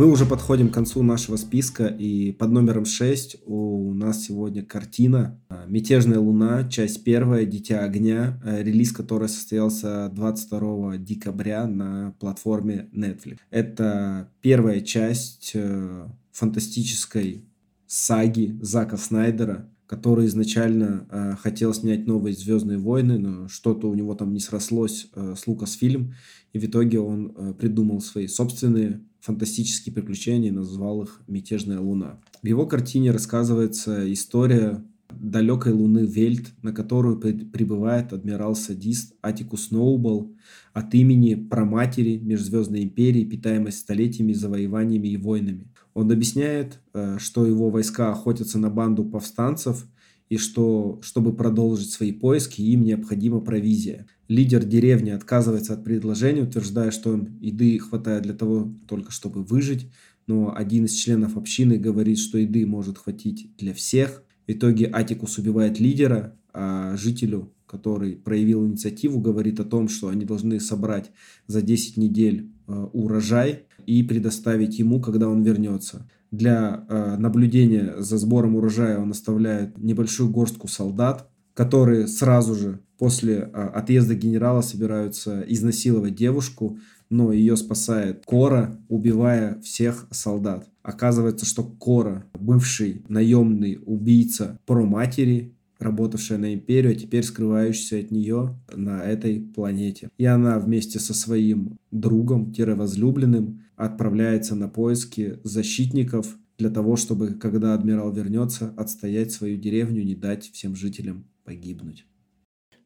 [0.00, 5.38] Мы уже подходим к концу нашего списка, и под номером 6 у нас сегодня картина
[5.66, 13.36] «Мятежная луна», часть первая, «Дитя огня», э, релиз которой состоялся 22 декабря на платформе Netflix.
[13.50, 17.44] Это первая часть э, фантастической
[17.86, 24.14] саги Зака Снайдера, который изначально э, хотел снять новые Звездные войны, но что-то у него
[24.14, 26.14] там не срослось э, с Лукасфильм,
[26.52, 32.20] и в итоге он э, придумал свои собственные фантастические приключения и назвал их «Мятежная луна».
[32.40, 34.80] В его картине рассказывается история
[35.12, 40.36] далекой луны Вельт, на которую прибывает адмирал-садист Атикус Сноубол
[40.72, 45.69] от имени праматери Межзвездной империи, питаемой столетиями завоеваниями и войнами.
[45.94, 49.86] Он объясняет, э, что его войска охотятся на банду повстанцев
[50.28, 54.06] и что, чтобы продолжить свои поиски, им необходима провизия.
[54.28, 59.90] Лидер деревни отказывается от предложения, утверждая, что им еды хватает для того, только чтобы выжить,
[60.28, 64.22] но один из членов общины говорит, что еды может хватить для всех.
[64.46, 70.24] В итоге Атикус убивает лидера, а жителю, который проявил инициативу, говорит о том, что они
[70.24, 71.10] должны собрать
[71.48, 72.52] за 10 недель
[72.92, 76.08] урожай, и предоставить ему, когда он вернется.
[76.30, 83.34] Для э, наблюдения за сбором урожая он оставляет небольшую горстку солдат, которые сразу же после
[83.34, 90.68] э, отъезда генерала собираются изнасиловать девушку, но ее спасает Кора, убивая всех солдат.
[90.82, 98.10] Оказывается, что Кора, бывший наемный убийца про матери, работавшая на империю, а теперь скрывающаяся от
[98.10, 100.10] нее на этой планете.
[100.18, 108.12] И она вместе со своим другом-возлюбленным отправляется на поиски защитников для того, чтобы, когда адмирал
[108.12, 112.04] вернется, отстоять свою деревню, не дать всем жителям погибнуть.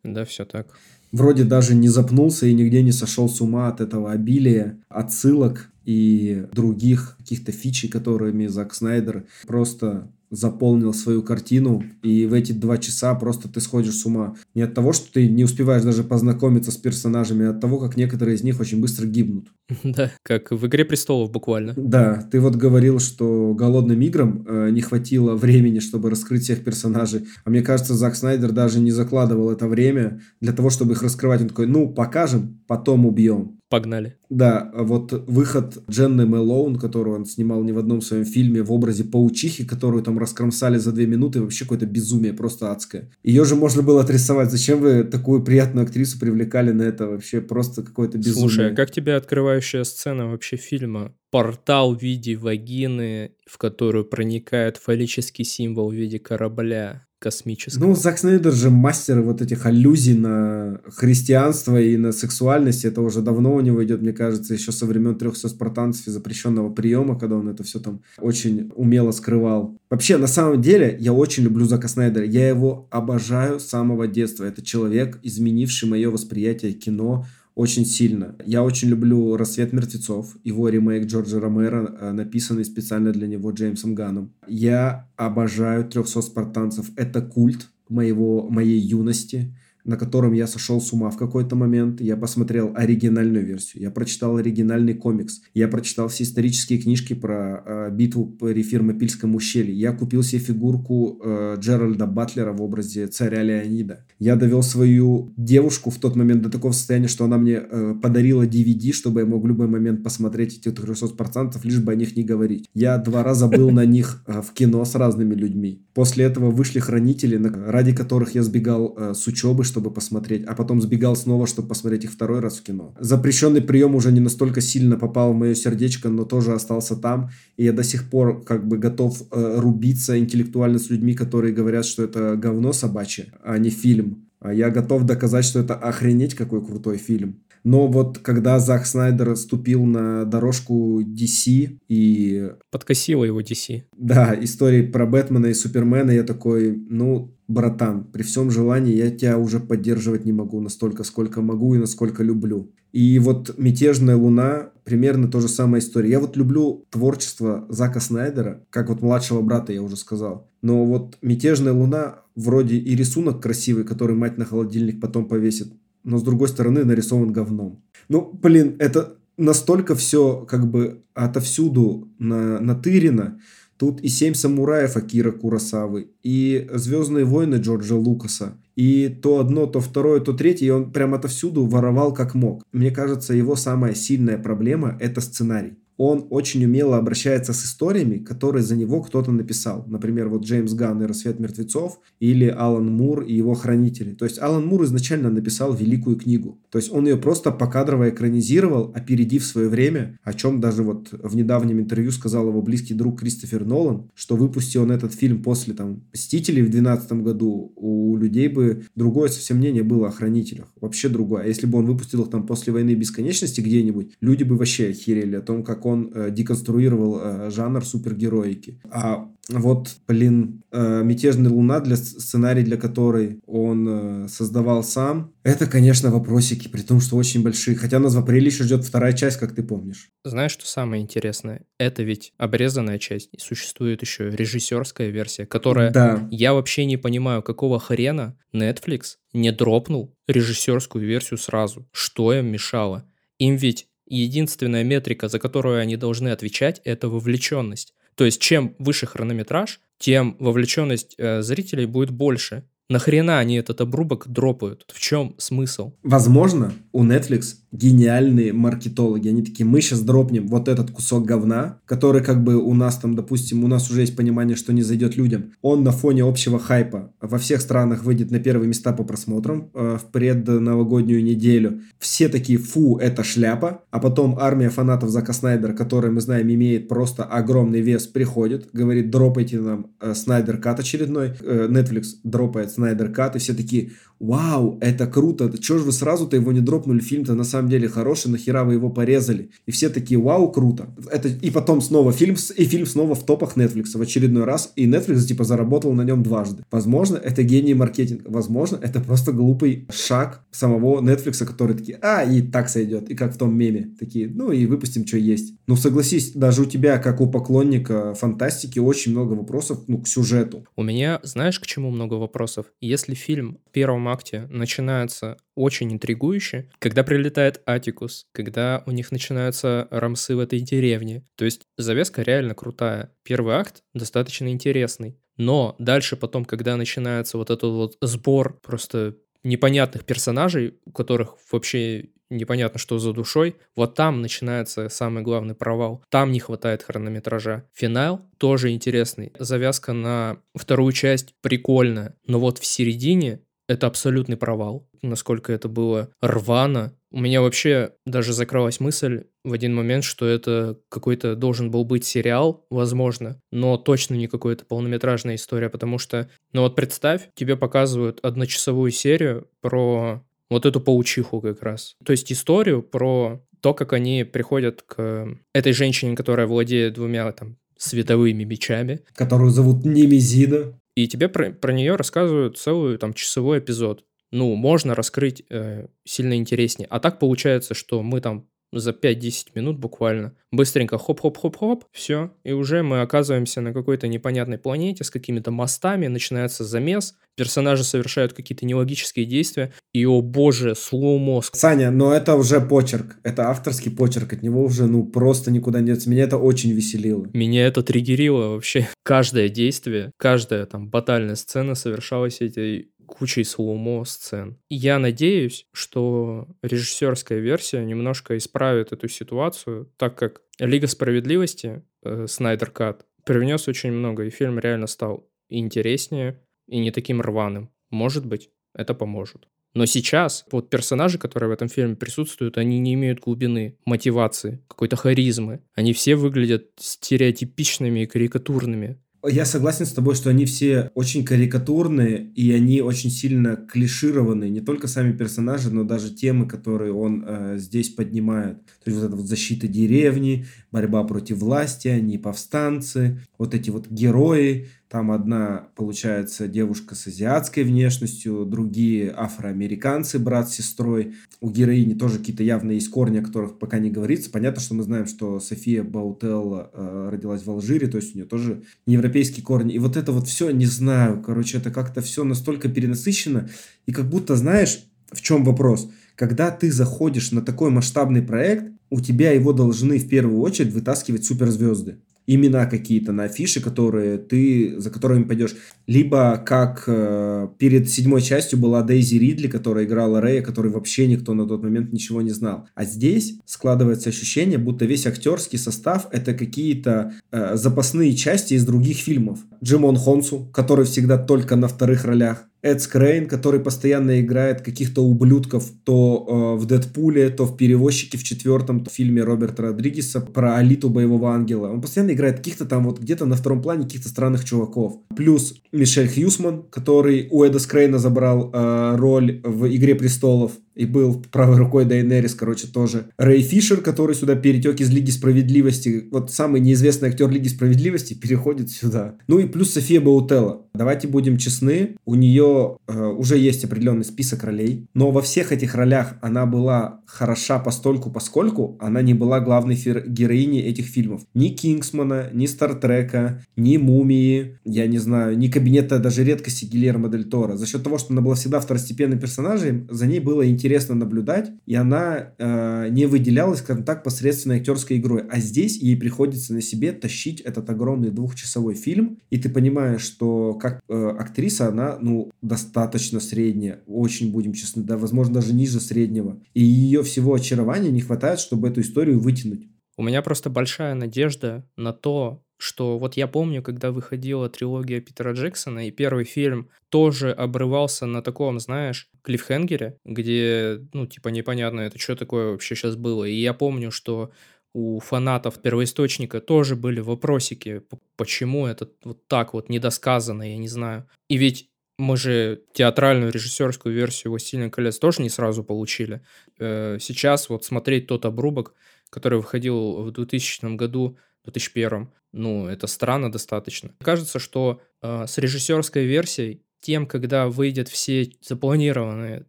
[0.05, 0.69] Да, все так.
[1.13, 6.47] Вроде даже не запнулся и нигде не сошел с ума от этого обилия отсылок и
[6.53, 13.15] других каких-то фичей, которыми Зак Снайдер просто заполнил свою картину, и в эти два часа
[13.15, 14.37] просто ты сходишь с ума.
[14.55, 17.97] Не от того, что ты не успеваешь даже познакомиться с персонажами, а от того, как
[17.97, 19.49] некоторые из них очень быстро гибнут.
[19.85, 21.73] Да, как в «Игре престолов» буквально.
[21.77, 27.27] Да, ты вот говорил, что «Голодным играм» э, не хватило времени, чтобы раскрыть всех персонажей.
[27.45, 31.43] А мне кажется, Зак Снайдер даже не закладывал это время для того, чтобы их раскрывать.
[31.43, 33.59] Он такой, ну, покажем, потом убьем.
[33.71, 34.17] Погнали.
[34.29, 39.05] Да, вот выход Дженны Мэлоун, которую он снимал не в одном своем фильме, в образе
[39.05, 43.11] паучихи, которую там раскромсали за две минуты, вообще какое-то безумие, просто адское.
[43.23, 44.51] Ее же можно было отрисовать.
[44.51, 47.07] Зачем вы такую приятную актрису привлекали на это?
[47.07, 48.49] Вообще просто какое-то безумие.
[48.49, 51.15] Слушай, а как тебе открывающая сцена вообще фильма?
[51.31, 57.87] Портал в виде вагины, в которую проникает фаллический символ в виде корабля космического.
[57.87, 62.85] Ну, Зак Снайдер же мастер вот этих аллюзий на христианство и на сексуальность.
[62.85, 66.71] Это уже давно у него идет, мне кажется, еще со времен трехсот спартанцев и запрещенного
[66.71, 69.79] приема, когда он это все там очень умело скрывал.
[69.89, 72.27] Вообще, на самом деле, я очень люблю Зака Снайдера.
[72.27, 74.45] Я его обожаю с самого детства.
[74.45, 77.25] Это человек, изменивший мое восприятие кино
[77.55, 78.35] очень сильно.
[78.45, 83.95] Я очень люблю «Рассвет мертвецов», его ремейк Джорджа Ромеро, э, написанный специально для него Джеймсом
[83.95, 84.33] Ганом.
[84.49, 86.91] Я обожаю «300 спартанцев».
[86.97, 92.01] Это культ моего, моей юности на котором я сошел с ума в какой-то момент.
[92.01, 97.91] Я посмотрел оригинальную версию, я прочитал оригинальный комикс, я прочитал все исторические книжки про э,
[97.93, 104.07] битву при Фермопильском ущелье, я купил себе фигурку э, Джеральда Батлера в образе царя Леонида.
[104.19, 108.47] Я довел свою девушку в тот момент до такого состояния, что она мне э, подарила
[108.47, 112.23] DVD, чтобы я мог в любой момент посмотреть эти 300%, лишь бы о них не
[112.23, 112.69] говорить.
[112.75, 115.85] Я два раза был на них э, в кино с разными людьми.
[115.95, 120.81] После этого вышли хранители, ради которых я сбегал э, с учебы, чтобы посмотреть, а потом
[120.81, 122.95] сбегал снова, чтобы посмотреть их второй раз в кино.
[123.01, 127.65] Запрещенный прием уже не настолько сильно попал в мое сердечко, но тоже остался там, и
[127.65, 132.05] я до сих пор как бы готов э, рубиться интеллектуально с людьми, которые говорят, что
[132.05, 134.29] это говно собачье, а не фильм.
[134.39, 137.41] А я готов доказать, что это охренеть какой крутой фильм.
[137.65, 142.51] Но вот когда Зак Снайдер ступил на дорожку DC и...
[142.71, 143.85] Подкосила его DC.
[143.97, 149.39] Да, истории про Бэтмена и Супермена, я такой, ну, братан, при всем желании я тебя
[149.39, 152.73] уже поддерживать не могу настолько, сколько могу и насколько люблю.
[152.93, 156.11] И вот «Мятежная луна» примерно то же самая история.
[156.11, 160.49] Я вот люблю творчество Зака Снайдера, как вот младшего брата я уже сказал.
[160.63, 165.73] Но вот «Мятежная луна» вроде и рисунок красивый, который мать на холодильник потом повесит,
[166.05, 167.83] но с другой стороны нарисован говном.
[168.09, 173.41] Ну, блин, это настолько все как бы отовсюду на, натырено.
[173.77, 179.81] Тут и «Семь самураев» Акира Курасавы, и «Звездные войны» Джорджа Лукаса, и то одно, то
[179.81, 182.63] второе, то третье, и он прям отовсюду воровал как мог.
[182.73, 188.63] Мне кажется, его самая сильная проблема– это сценарий он очень умело обращается с историями, которые
[188.63, 189.85] за него кто-то написал.
[189.87, 194.13] Например, вот Джеймс Ганн и «Рассвет мертвецов» или Алан Мур и его «Хранители».
[194.15, 196.61] То есть Алан Мур изначально написал великую книгу.
[196.71, 201.37] То есть он ее просто покадрово экранизировал, опередив свое время, о чем даже вот в
[201.37, 206.05] недавнем интервью сказал его близкий друг Кристофер Нолан, что выпустил он этот фильм после там
[206.13, 210.73] «Мстителей» в 2012 году, у людей бы другое совсем мнение было о «Хранителях».
[210.81, 211.45] Вообще другое.
[211.45, 215.37] А если бы он выпустил их там после «Войны бесконечности» где-нибудь, люди бы вообще охерели
[215.37, 218.81] о том, как он э, деконструировал э, жанр супергероики.
[218.91, 226.11] А вот, блин, э, «Мятежная луна», для сценарий для которой он создавал сам, это, конечно,
[226.11, 227.77] вопросики, при том, что очень большие.
[227.77, 230.11] Хотя нас в апреле еще ждет вторая часть, как ты помнишь.
[230.25, 231.63] Знаешь, что самое интересное?
[231.79, 233.29] Это ведь обрезанная часть.
[233.33, 235.91] И существует еще режиссерская версия, которая...
[235.91, 236.27] Да.
[236.31, 241.87] Я вообще не понимаю, какого хрена Netflix не дропнул режиссерскую версию сразу.
[241.93, 243.05] Что им мешало?
[243.39, 247.95] Им ведь единственная метрика, за которую они должны отвечать, это вовлеченность.
[248.15, 252.65] То есть чем выше хронометраж, тем вовлеченность э, зрителей будет больше.
[252.89, 254.85] Нахрена они этот обрубок дропают?
[254.93, 255.95] В чем смысл?
[256.03, 259.29] Возможно, у Netflix гениальные маркетологи.
[259.29, 263.17] Они такие, мы сейчас дропнем вот этот кусок говна, который как бы у нас там,
[263.17, 265.53] допустим, у нас уже есть понимание, что не зайдет людям.
[265.61, 269.99] Он на фоне общего хайпа во всех странах выйдет на первые места по просмотрам э,
[270.01, 271.81] в предновогоднюю неделю.
[271.99, 273.83] Все такие, фу, это шляпа.
[273.91, 279.11] А потом армия фанатов Зака Снайдера, которая, мы знаем, имеет просто огромный вес, приходит, говорит,
[279.11, 281.33] дропайте нам э, Снайдер Кат очередной.
[281.41, 286.37] Э, Netflix дропает Снайдер Кат, и все такие, вау, это круто, чего же вы сразу-то
[286.37, 289.51] его не дропнули, фильм-то на самом деле хороший, нахера вы его порезали?
[289.67, 290.95] И все такие, вау, круто.
[291.11, 294.87] Это, и потом снова фильм, и фильм снова в топах Netflix в очередной раз, и
[294.87, 296.65] Netflix типа заработал на нем дважды.
[296.71, 302.43] Возможно, это гений маркетинга, возможно, это просто глупый шаг самого Netflix, который такие, а, и
[302.43, 305.55] так сойдет, и как в том меме, такие, ну и выпустим, что есть.
[305.67, 310.67] Ну согласись, даже у тебя, как у поклонника фантастики, очень много вопросов, ну, к сюжету.
[310.77, 312.67] У меня, знаешь, к чему много вопросов?
[312.81, 319.89] Если фильм в первом акте начинается очень интригующе, когда прилетает Атикус, когда у них начинаются
[319.91, 321.25] рамсы в этой деревне.
[321.37, 323.13] То есть завеска реально крутая.
[323.23, 325.19] Первый акт достаточно интересный.
[325.37, 332.11] Но дальше потом, когда начинается вот этот вот сбор просто непонятных персонажей, у которых вообще
[332.31, 336.03] непонятно, что за душой, вот там начинается самый главный провал.
[336.09, 337.65] Там не хватает хронометража.
[337.75, 339.33] Финал тоже интересный.
[339.39, 346.11] Завязка на вторую часть прикольная, но вот в середине это абсолютный провал, насколько это было
[346.21, 346.95] рвано.
[347.11, 352.05] У меня вообще даже закралась мысль в один момент, что это какой-то должен был быть
[352.05, 358.19] сериал, возможно, но точно не какая-то полнометражная история, потому что, ну вот представь, тебе показывают
[358.23, 361.97] одночасовую серию про вот эту паучиху как раз.
[362.05, 367.57] То есть историю про то, как они приходят к этой женщине, которая владеет двумя там
[367.79, 369.01] световыми мечами.
[369.15, 370.79] Которую зовут Немезида.
[370.95, 374.05] И тебе про, про нее рассказывают целый там часовой эпизод.
[374.31, 376.89] Ну, можно раскрыть э, сильно интереснее.
[376.91, 380.35] А так получается, что мы там за 5-10 минут буквально.
[380.53, 382.31] Быстренько хоп-хоп-хоп-хоп, все.
[382.45, 388.33] И уже мы оказываемся на какой-то непонятной планете с какими-то мостами, начинается замес, персонажи совершают
[388.33, 391.57] какие-то нелогические действия, и, о боже, слоу мозг.
[391.57, 395.87] Саня, но это уже почерк, это авторский почерк, от него уже, ну, просто никуда не
[395.87, 396.09] деться.
[396.09, 397.29] Меня это очень веселило.
[397.33, 398.89] Меня это триггерило вообще.
[399.03, 404.59] Каждое действие, каждая там батальная сцена совершалась этой кучей слоумо сцен.
[404.69, 412.71] Я надеюсь, что режиссерская версия немножко исправит эту ситуацию, так как Лига справедливости, э, Снайдер
[412.71, 417.71] Кат, привнес очень много, и фильм реально стал интереснее и не таким рваным.
[417.91, 419.49] Может быть, это поможет.
[419.75, 424.95] Но сейчас вот персонажи, которые в этом фильме присутствуют, они не имеют глубины, мотивации, какой-то
[424.95, 425.63] харизмы.
[425.75, 429.03] Они все выглядят стереотипичными и карикатурными.
[429.27, 434.51] Я согласен с тобой, что они все очень карикатурные, и они очень сильно клишированы.
[434.51, 438.65] Не только сами персонажи, но даже темы, которые он э, здесь поднимает.
[438.85, 443.89] То есть вот эта вот защита деревни, борьба против власти, они повстанцы, вот эти вот
[443.89, 451.15] герои, там одна, получается, девушка с азиатской внешностью, другие афроамериканцы, брат с сестрой.
[451.41, 454.31] У героини тоже какие-то явно есть корни, о которых пока не говорится.
[454.31, 458.27] Понятно, что мы знаем, что София Баутелла э, родилась в Алжире, то есть у нее
[458.27, 459.75] тоже европейские корни.
[459.75, 463.49] И вот это вот все, не знаю, короче, это как-то все настолько перенасыщено.
[463.87, 465.89] И как будто, знаешь, в чем вопрос?
[466.17, 471.25] Когда ты заходишь на такой масштабный проект, у тебя его должны в первую очередь вытаскивать
[471.25, 475.57] суперзвезды имена какие-то на афише, которые ты, за которыми пойдешь.
[475.87, 481.35] Либо как э, перед седьмой частью была Дейзи Ридли, которая играла Рэя, который вообще никто
[481.35, 482.67] на тот момент ничего не знал.
[482.75, 488.99] А здесь складывается ощущение, будто весь актерский состав это какие-то э, запасные части из других
[488.99, 489.41] фильмов.
[489.63, 492.47] Джимон Хонсу, который всегда только на вторых ролях.
[492.65, 498.25] Эд Скрейн, который постоянно играет каких-то ублюдков то э, в Дэдпуле, то в Перевозчике в
[498.25, 501.69] четвертом фильме Роберта Родригеса про Алиту Боевого Ангела.
[501.69, 504.97] Он постоянно играет каких-то там вот где-то на втором плане каких-то странных чуваков.
[505.15, 511.23] Плюс Мишель Хьюсман, который у Эда Скрейна забрал э, роль в «Игре престолов» и был
[511.31, 513.07] правой рукой Дайнерис, короче, тоже.
[513.17, 518.71] Рэй Фишер, который сюда перетек из Лиги Справедливости, вот самый неизвестный актер Лиги Справедливости, переходит
[518.71, 519.15] сюда.
[519.29, 520.63] Ну и плюс София Баутелла.
[520.75, 525.77] Давайте будем честны, у нее э, уже есть определенный список ролей, но во всех этих
[525.77, 531.23] ролях она была хороша постольку, поскольку она не была главной героиней этих фильмов.
[531.33, 537.25] Ни Кингсмана, ни Стартрека, ни Мумии, я не знаю, ни Кабинета даже редкости Гильермо Дель
[537.25, 537.57] Торо.
[537.57, 541.53] За счет того, что она была всегда второстепенным персонажем, за ней было интересно интересно наблюдать,
[541.67, 545.25] и она э, не выделялась, скажем так, посредственной актерской игрой.
[545.31, 550.55] А здесь ей приходится на себе тащить этот огромный двухчасовой фильм, и ты понимаешь, что
[550.55, 556.41] как э, актриса она, ну, достаточно средняя, очень будем честны, да, возможно, даже ниже среднего.
[556.55, 559.69] И ее всего очарования не хватает, чтобы эту историю вытянуть.
[559.99, 565.33] У меня просто большая надежда на то, что вот я помню, когда выходила трилогия Питера
[565.33, 571.99] Джексона, и первый фильм тоже обрывался на таком, знаешь, клиффхенгере, где, ну, типа, непонятно, это
[571.99, 573.25] что такое вообще сейчас было.
[573.25, 574.31] И я помню, что
[574.73, 577.83] у фанатов первоисточника тоже были вопросики,
[578.17, 581.09] почему это вот так вот недосказано, я не знаю.
[581.29, 586.23] И ведь мы же театральную режиссерскую версию «Властелина колец» тоже не сразу получили.
[586.59, 588.75] Э, сейчас вот смотреть тот обрубок,
[589.11, 593.95] который выходил в 2000 году, 2001, ну, это странно достаточно.
[594.01, 599.47] Кажется, что э, с режиссерской версией, тем, когда выйдет все запланированные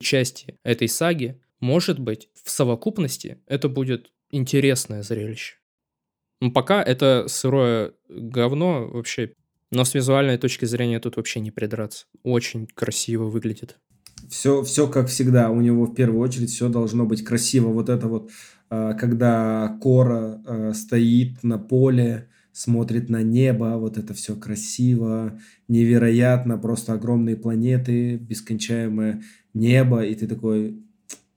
[0.00, 5.54] части этой саги, может быть, в совокупности это будет интересное зрелище.
[6.40, 9.32] Но пока это сырое говно вообще,
[9.70, 12.06] но с визуальной точки зрения тут вообще не придраться.
[12.24, 13.78] Очень красиво выглядит.
[14.28, 17.68] Все, все как всегда, у него в первую очередь все должно быть красиво.
[17.68, 18.30] Вот это вот,
[18.98, 26.94] когда Кора э, стоит на поле, смотрит на небо, вот это все красиво, невероятно, просто
[26.94, 30.82] огромные планеты, бескончаемое небо, и ты такой,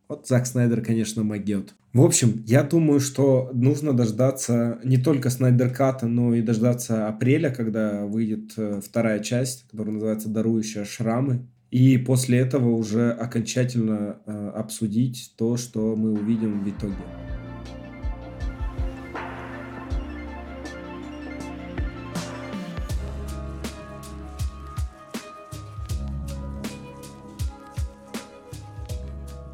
[0.08, 1.74] вот Зак Снайдер, конечно, могет.
[1.92, 7.50] В общем, я думаю, что нужно дождаться не только Снайдер Ката, но и дождаться апреля,
[7.50, 11.48] когда выйдет э, вторая часть, которая называется «Дарующая шрамы».
[11.72, 16.96] И после этого уже окончательно э, обсудить то, что мы увидим в итоге.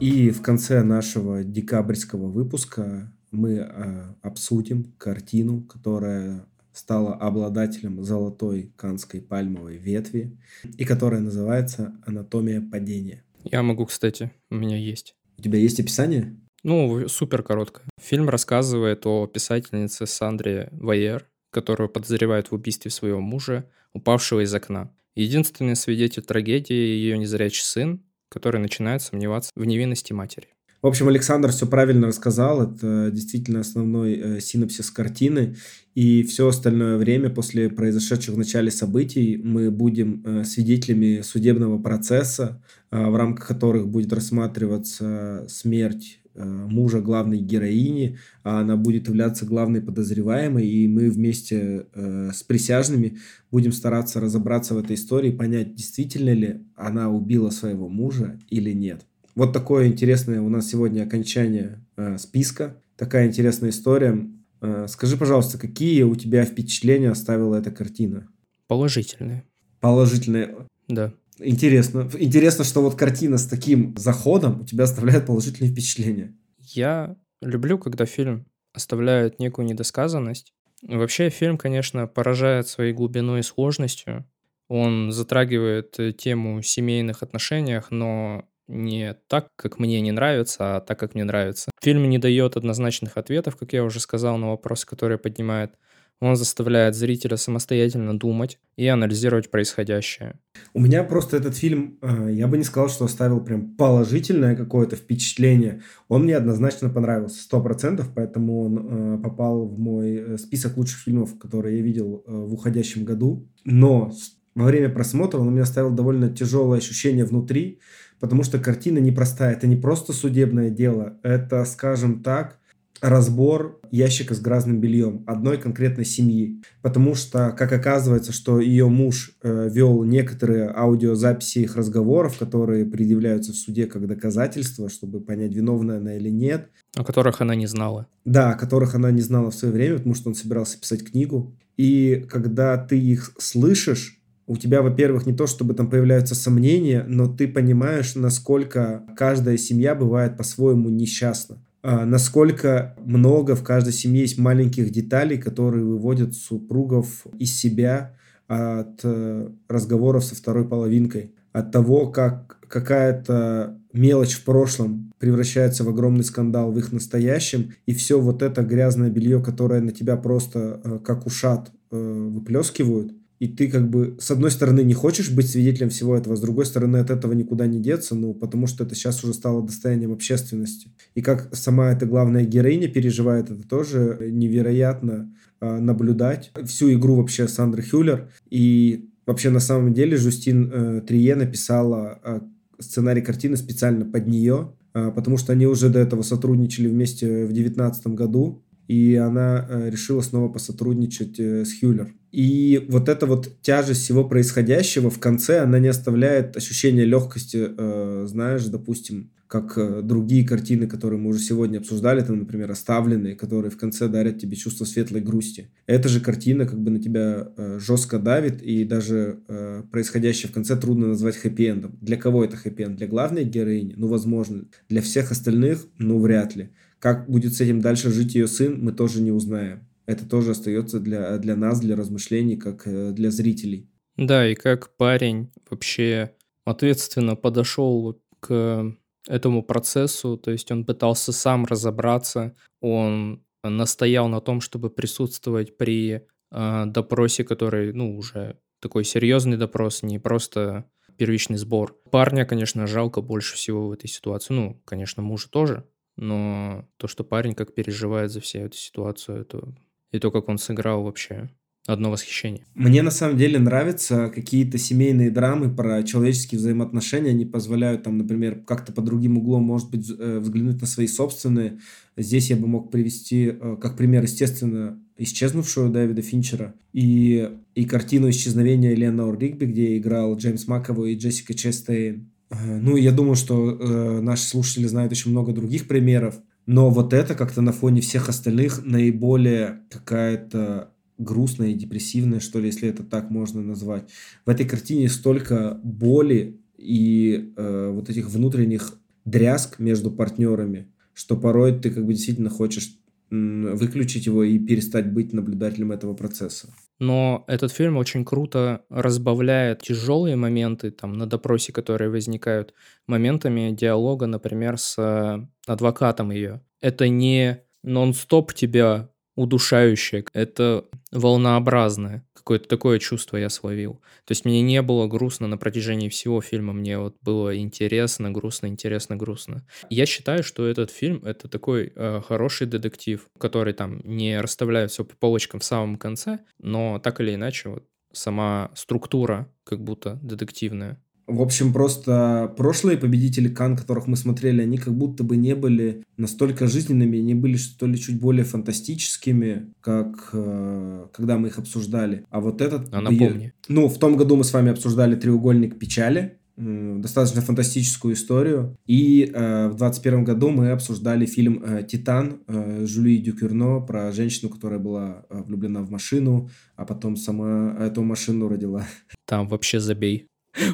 [0.01, 6.47] И в конце нашего декабрьского выпуска мы э, обсудим картину, которая
[6.81, 10.35] стала обладателем золотой канской пальмовой ветви
[10.79, 13.23] и которая называется «Анатомия падения».
[13.43, 15.15] Я могу, кстати, у меня есть.
[15.37, 16.35] У тебя есть описание?
[16.63, 17.85] Ну, супер короткое.
[18.01, 24.91] Фильм рассказывает о писательнице Сандре Вайер, которую подозревают в убийстве своего мужа, упавшего из окна.
[25.13, 30.47] Единственный свидетель трагедии– ее незрячий сын, который начинает сомневаться в невинности матери.
[30.81, 32.63] В общем, Александр все правильно рассказал.
[32.63, 35.55] Это действительно основной э, синопсис картины.
[35.93, 42.63] И все остальное время после произошедших в начале событий мы будем э, свидетелями судебного процесса,
[42.89, 49.81] э, в рамках которых будет рассматриваться смерть мужа главной героини, а она будет являться главной
[49.81, 53.17] подозреваемой, и мы вместе с присяжными
[53.51, 59.05] будем стараться разобраться в этой истории, понять, действительно ли она убила своего мужа или нет.
[59.35, 62.77] Вот такое интересное у нас сегодня окончание э, списка.
[62.97, 64.27] Такая интересная история.
[64.61, 68.27] Э, скажи, пожалуйста, какие у тебя впечатления оставила эта картина?
[68.67, 69.43] Положительные.
[69.79, 70.67] Положительные.
[70.87, 71.13] Да.
[71.39, 72.09] Интересно.
[72.19, 76.35] Интересно, что вот картина с таким заходом у тебя оставляет положительные впечатления.
[76.59, 80.53] Я люблю, когда фильм оставляет некую недосказанность.
[80.83, 84.25] Вообще фильм, конечно, поражает своей глубиной и сложностью.
[84.67, 90.99] Он затрагивает э, тему семейных отношениях, но не так, как мне не нравится, а так,
[90.99, 91.71] как мне нравится.
[91.81, 95.73] Фильм не дает однозначных ответов, как я уже сказал, на вопросы, которые поднимает.
[96.21, 100.39] Он заставляет зрителя самостоятельно думать и анализировать происходящее.
[100.71, 104.95] У меня просто этот фильм, э, я бы не сказал, что оставил прям положительное какое-то
[104.95, 105.81] впечатление.
[106.09, 110.99] Он мне однозначно понравился, сто процентов, поэтому он э, попал в мой э, список лучших
[110.99, 113.49] фильмов, которые я видел в уходящем году.
[113.65, 114.11] Но
[114.55, 117.79] во время просмотра он у меня оставил довольно тяжелое ощущение внутри,
[118.19, 119.53] потому что картина непростая.
[119.53, 122.57] Это не просто судебное дело, это, скажем так,
[123.01, 126.61] разбор ящика с грязным бельем одной конкретной семьи.
[126.81, 133.51] Потому что, как оказывается, что ее муж э, вел некоторые аудиозаписи их разговоров, которые предъявляются
[133.51, 136.69] в суде как доказательства, чтобы понять, виновна она или нет.
[136.95, 138.07] О которых она не знала.
[138.23, 141.57] Да, о которых она не знала в свое время, потому что он собирался писать книгу.
[141.77, 147.27] И когда ты их слышишь, у тебя, во-первых, не то, чтобы там появляются сомнения, но
[147.27, 151.57] ты понимаешь, насколько каждая семья бывает по-своему несчастна.
[151.83, 158.15] А, насколько много в каждой семье есть маленьких деталей, которые выводят супругов из себя
[158.47, 165.89] от э, разговоров со второй половинкой, от того, как какая-то мелочь в прошлом превращается в
[165.89, 170.81] огромный скандал в их настоящем, и все вот это грязное белье, которое на тебя просто
[170.83, 175.49] э, как ушат э, выплескивают, и ты как бы с одной стороны не хочешь быть
[175.49, 178.93] свидетелем всего этого, с другой стороны от этого никуда не деться, ну, потому что это
[178.93, 180.91] сейчас уже стало достоянием общественности.
[181.15, 186.51] И как сама эта главная героиня переживает, это тоже невероятно э, наблюдать.
[186.65, 188.29] Всю игру вообще Сандры Хюллер.
[188.51, 192.41] И вообще на самом деле Жустин э, Трие написала э,
[192.77, 197.53] сценарий картины специально под нее, э, потому что они уже до этого сотрудничали вместе в
[197.53, 202.13] 2019 году и она э, решила снова посотрудничать э, с Хюллер.
[202.31, 208.25] И вот эта вот тяжесть всего происходящего в конце, она не оставляет ощущения легкости, э,
[208.27, 213.69] знаешь, допустим, как э, другие картины, которые мы уже сегодня обсуждали, там, например, «Оставленные», которые
[213.69, 215.69] в конце дарят тебе чувство светлой грусти.
[215.87, 220.53] Эта же картина как бы на тебя э, жестко давит, и даже э, происходящее в
[220.53, 221.97] конце трудно назвать хэппи-эндом.
[221.99, 222.95] Для кого это хэппи-энд?
[222.95, 223.93] Для главной героини?
[223.97, 224.69] Ну, возможно.
[224.87, 225.85] Для всех остальных?
[225.97, 226.69] Ну, вряд ли.
[226.99, 229.81] Как будет с этим дальше жить ее сын, мы тоже не узнаем.
[230.05, 233.89] Это тоже остается для, для нас, для размышлений, как э, для зрителей.
[234.17, 238.95] Да, и как парень вообще ответственно подошел к
[239.27, 246.27] этому процессу, то есть он пытался сам разобраться, он настоял на том, чтобы присутствовать при
[246.51, 251.95] э, допросе, который, ну, уже такой серьезный допрос, не просто первичный сбор.
[252.09, 254.53] Парня, конечно, жалко больше всего в этой ситуации.
[254.53, 255.87] Ну, конечно, мужа тоже,
[256.17, 259.73] но то, что парень как переживает за всю эту ситуацию, это...
[260.11, 261.49] и то, как он сыграл вообще,
[261.87, 262.63] одно восхищение.
[262.75, 267.31] Мне на самом деле нравятся какие-то семейные драмы про человеческие взаимоотношения.
[267.31, 271.79] Они позволяют там, например, как-то по другим углом, может быть, э, взглянуть на свои собственные.
[272.17, 278.29] Здесь я бы мог привести э, как пример, естественно, исчезнувшую Дэвида Финчера и, и картину
[278.29, 282.31] исчезновения Ленора Ригби, где играл Джеймс Маковой и Джессика Честейн.
[282.51, 286.35] Э, ну, я думаю, что э, наши слушатели знают очень много других примеров,
[286.71, 292.67] но вот это как-то на фоне всех остальных наиболее какая-то грустная и депрессивная, что ли,
[292.67, 294.05] если это так можно назвать.
[294.45, 301.77] В этой картине столько боли и э, вот этих внутренних дрязг между партнерами, что порой
[301.77, 302.97] ты как бы действительно хочешь
[303.29, 306.73] выключить его и перестать быть наблюдателем этого процесса.
[307.01, 312.75] Но этот фильм очень круто разбавляет тяжелые моменты там на допросе, которые возникают,
[313.07, 316.61] моментами диалога, например, с э, адвокатом ее.
[316.79, 319.09] Это не нон-стоп тебя
[319.41, 322.23] удушающее, это волнообразное.
[322.33, 324.01] Какое-то такое чувство я словил.
[324.25, 328.67] То есть мне не было грустно на протяжении всего фильма, мне вот было интересно, грустно,
[328.67, 329.65] интересно, грустно.
[329.89, 335.03] Я считаю, что этот фильм— это такой э, хороший детектив, который там не расставляет все
[335.03, 341.01] по полочкам в самом конце, но так или иначе вот сама структура как будто детективная.
[341.27, 346.03] В общем, просто прошлые победители Кан, которых мы смотрели, они как будто бы не были
[346.17, 352.25] настолько жизненными, они были что ли чуть более фантастическими, как э, когда мы их обсуждали.
[352.29, 352.93] А вот этот...
[352.93, 353.53] А напомни.
[353.67, 358.77] Ну, в том году мы с вами обсуждали «Треугольник печали», достаточно фантастическую историю.
[358.85, 364.49] И э, в 2021 году мы обсуждали фильм э, «Титан» э, Жюли Дюкюрно про женщину,
[364.49, 368.85] которая была э, влюблена в машину, а потом сама эту машину родила.
[369.25, 370.27] Там вообще забей.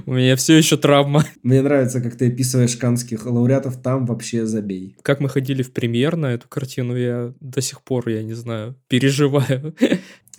[0.05, 1.25] У меня все еще травма.
[1.43, 4.95] Мне нравится, как ты описываешь канских лауреатов, там вообще забей.
[5.01, 8.75] Как мы ходили в премьер на эту картину, я до сих пор, я не знаю,
[8.87, 9.75] переживаю.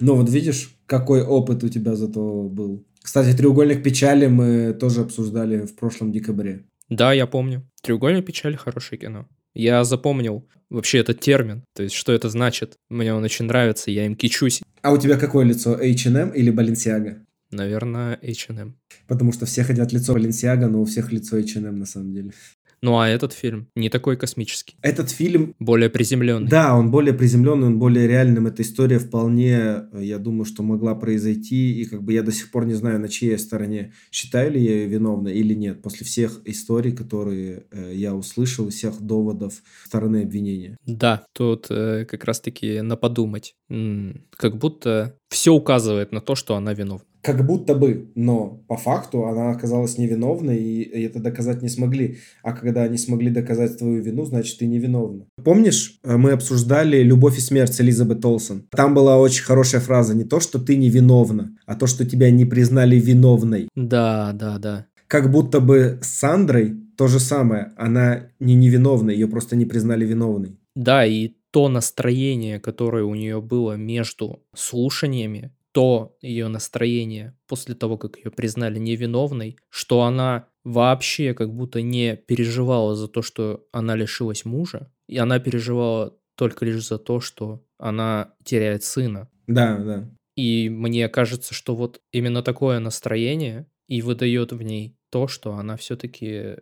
[0.01, 2.85] Ну вот видишь, какой опыт у тебя зато был.
[3.02, 6.65] Кстати, «Треугольник печали» мы тоже обсуждали в прошлом декабре.
[6.89, 7.69] Да, я помню.
[7.82, 9.27] «Треугольник печали»— хорошее кино.
[9.55, 12.77] Я запомнил вообще этот термин, то есть что это значит.
[12.89, 14.62] Мне он очень нравится, я им кичусь.
[14.82, 17.20] А у тебя какое лицо, H&M или Balenciaga?
[17.51, 18.77] Наверное, H&M.
[19.07, 22.33] Потому что все хотят лицо Balenciaga, но у всех лицо H&M на самом деле.
[22.81, 24.77] Ну а этот фильм не такой космический.
[24.83, 25.55] Этот фильм...
[25.59, 26.49] Более приземленный.
[26.49, 28.47] Да, он более приземленный, он более реальным.
[28.47, 31.81] Эта история вполне, я думаю, что могла произойти.
[31.81, 33.93] И как бы я до сих пор не знаю, на чьей стороне.
[34.12, 35.83] Считаю ли я ее виновной или нет.
[35.83, 39.55] После всех историй, которые э, я услышал, всех доводов
[39.85, 40.77] стороны обвинения.
[40.87, 43.55] Да, тут э, как раз-таки на подумать.
[43.69, 48.77] М-м, как будто все указывает на то, что она виновна как будто бы, но по
[48.77, 52.19] факту она оказалась невиновной, и это доказать не смогли.
[52.43, 55.24] А когда они смогли доказать твою вину, значит, ты невиновна.
[55.43, 58.65] Помнишь, э, мы обсуждали «Любовь и смерть» Элизабет Олсен?
[58.70, 60.15] Там была очень хорошая фраза.
[60.15, 63.69] Не то, что ты невиновна, а то, что тебя не признали виновной.
[63.74, 64.86] Да, да, да.
[65.07, 67.73] Как будто бы с Сандрой то же самое.
[67.77, 70.59] Она не невиновна, ее просто не признали виновной.
[70.74, 77.99] Да, и то настроение, которое у нее было между слушаниями, то ее настроение после того,
[77.99, 83.95] как ее признали невиновной, что она вообще как будто не переживала за то, что она
[83.95, 89.31] лишилась мужа, и она переживала только лишь за то, что она теряет сына.
[89.47, 90.11] Да, да.
[90.35, 95.77] И мне кажется, что вот именно такое настроение и выдает в ней то, что она
[95.77, 96.57] все-таки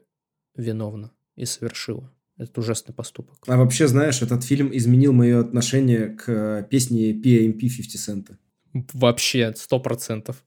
[0.55, 3.37] виновна и совершила этот ужасный поступок.
[3.47, 8.37] А вообще, знаешь, этот фильм изменил мое отношение к песне PMP 50 Cent.
[8.93, 10.45] Вообще, сто процентов.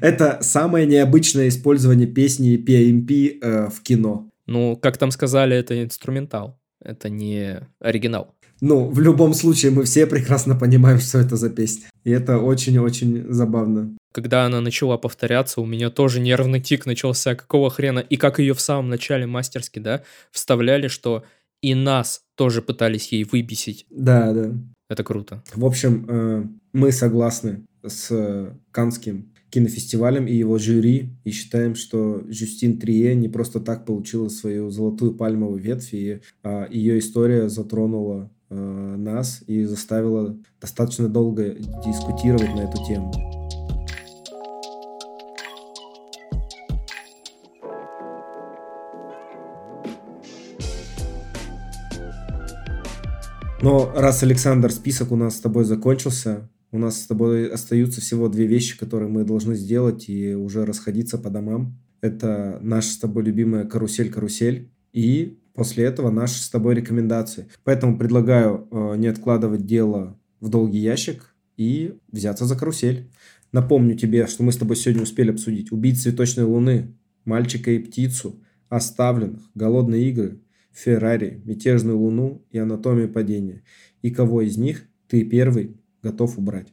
[0.00, 4.28] Это самое необычное использование песни PMP э, в кино.
[4.46, 6.58] Ну, как там сказали, это инструментал.
[6.82, 8.34] Это не оригинал.
[8.60, 11.90] Ну, в любом случае, мы все прекрасно понимаем, что это за песня.
[12.04, 13.96] И это очень-очень забавно.
[14.12, 17.34] Когда она начала повторяться, у меня тоже нервный тик начался.
[17.34, 18.00] Какого хрена?
[18.00, 20.02] И как ее в самом начале мастерски, да,
[20.32, 21.24] вставляли, что
[21.60, 23.86] и нас тоже пытались ей выбесить.
[23.90, 24.52] Да, да.
[24.88, 25.42] Это круто.
[25.54, 32.78] В общем, э, мы согласны с Канским кинофестивалем и его жюри и считаем, что Жюстин
[32.78, 38.96] Трие не просто так получила свою золотую пальмовую ветвь, и а, ее история затронула а,
[38.96, 43.37] нас и заставила достаточно долго дискутировать на эту тему.
[53.60, 58.28] Но раз, Александр, список у нас с тобой закончился, у нас с тобой остаются всего
[58.28, 61.76] две вещи, которые мы должны сделать и уже расходиться по домам.
[62.00, 67.48] Это наша с тобой любимая карусель-карусель и после этого наши с тобой рекомендации.
[67.64, 73.10] Поэтому предлагаю э, не откладывать дело в долгий ящик и взяться за карусель.
[73.50, 76.94] Напомню тебе, что мы с тобой сегодня успели обсудить «Убить цветочной луны»,
[77.24, 80.38] «Мальчика и птицу», «Оставленных», «Голодные игры»,
[80.78, 83.62] Феррари, Мятежную Луну и Анатомию падения.
[84.02, 86.72] И кого из них ты первый готов убрать?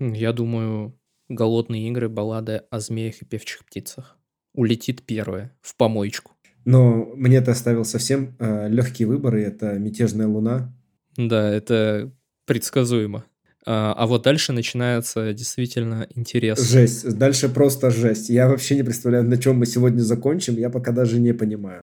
[0.00, 0.98] Я думаю,
[1.28, 4.18] голодные игры, баллады о змеях и певчих птицах.
[4.54, 6.32] Улетит первое в помоечку.
[6.64, 10.74] Но мне ты оставил совсем э, легкий выбор, и это «Мятежная луна».
[11.16, 12.10] Да, это
[12.46, 13.24] предсказуемо.
[13.66, 16.64] А, а вот дальше начинается действительно интересно.
[16.64, 17.16] Жесть.
[17.16, 18.30] Дальше просто жесть.
[18.30, 20.54] Я вообще не представляю, на чем мы сегодня закончим.
[20.54, 21.82] Я пока даже не понимаю.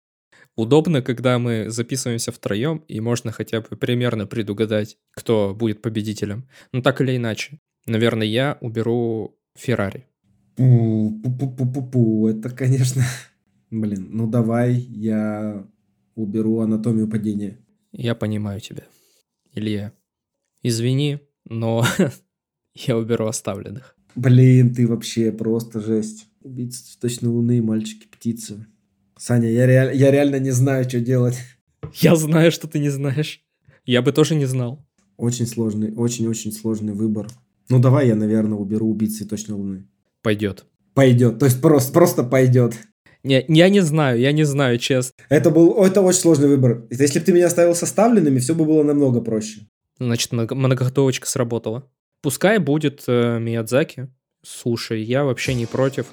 [0.55, 6.47] Удобно, когда мы записываемся втроем, и можно хотя бы примерно предугадать, кто будет победителем.
[6.71, 7.59] Но так или иначе.
[7.85, 10.07] Наверное, я уберу Феррари.
[10.55, 12.27] Пу-пу-пу-пу-пу.
[12.27, 13.03] Это, конечно...
[13.71, 15.65] Блин, ну давай я
[16.15, 17.57] уберу анатомию падения.
[17.93, 18.83] Я понимаю тебя.
[19.53, 19.93] Илья,
[20.61, 21.85] извини, но
[22.75, 23.95] я уберу оставленных.
[24.15, 26.27] Блин, ты вообще просто жесть.
[26.41, 28.67] Убийца цветочной луны, мальчики, птицы.
[29.21, 29.95] Саня, я, реаль...
[29.95, 31.37] я реально не знаю, что делать.
[31.93, 33.43] Я знаю, что ты не знаешь.
[33.85, 34.83] Я бы тоже не знал.
[35.15, 37.27] Очень сложный, очень-очень сложный выбор.
[37.69, 39.87] Ну, давай я, наверное, уберу убийцы цветочной луны.
[40.23, 40.65] Пойдет.
[40.95, 41.37] Пойдет.
[41.37, 42.73] То есть просто, просто пойдет.
[43.21, 45.13] Не, я не знаю, я не знаю, честно.
[45.29, 46.87] Это был, это очень сложный выбор.
[46.89, 49.67] Если бы ты меня оставил составленными, все бы было намного проще.
[49.99, 51.87] Значит, многоготовочка сработала.
[52.23, 54.07] Пускай будет э, Миядзаки.
[54.43, 56.07] Слушай, я вообще не против.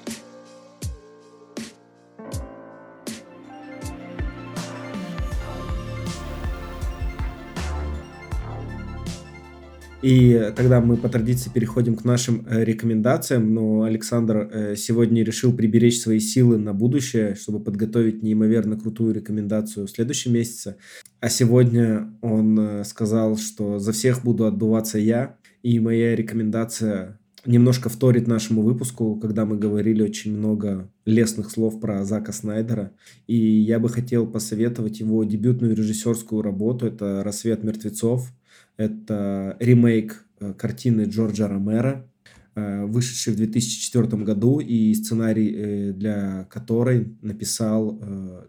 [10.01, 15.53] И тогда мы по традиции переходим к нашим э, рекомендациям, но Александр э, сегодня решил
[15.53, 20.77] приберечь свои силы на будущее, чтобы подготовить неимоверно крутую рекомендацию в следующем месяце.
[21.19, 27.89] А сегодня он э, сказал, что за всех буду отдуваться я, и моя рекомендация немножко
[27.89, 32.93] вторит нашему выпуску, когда мы говорили очень много лестных слов про Зака Снайдера.
[33.27, 36.87] И я бы хотел посоветовать его дебютную режиссерскую работу.
[36.87, 38.31] Это «Рассвет мертвецов»,
[38.79, 42.09] это ремейк э, картины Джорджа Ромера,
[42.55, 48.01] э, вышедший в 2004 году, и сценарий э, для которой написал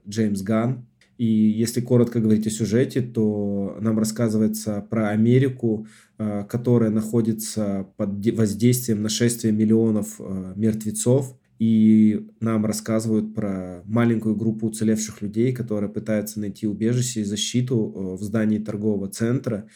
[0.08, 0.86] Джеймс Ган.
[1.18, 5.86] И если коротко говорить о сюжете, то нам рассказывается про Америку,
[6.18, 10.18] которая находится под воздействием нашествия миллионов
[10.56, 18.16] мертвецов, и нам рассказывают про маленькую группу уцелевших людей, которые пытаются найти убежище и защиту
[18.18, 19.68] в здании торгового центра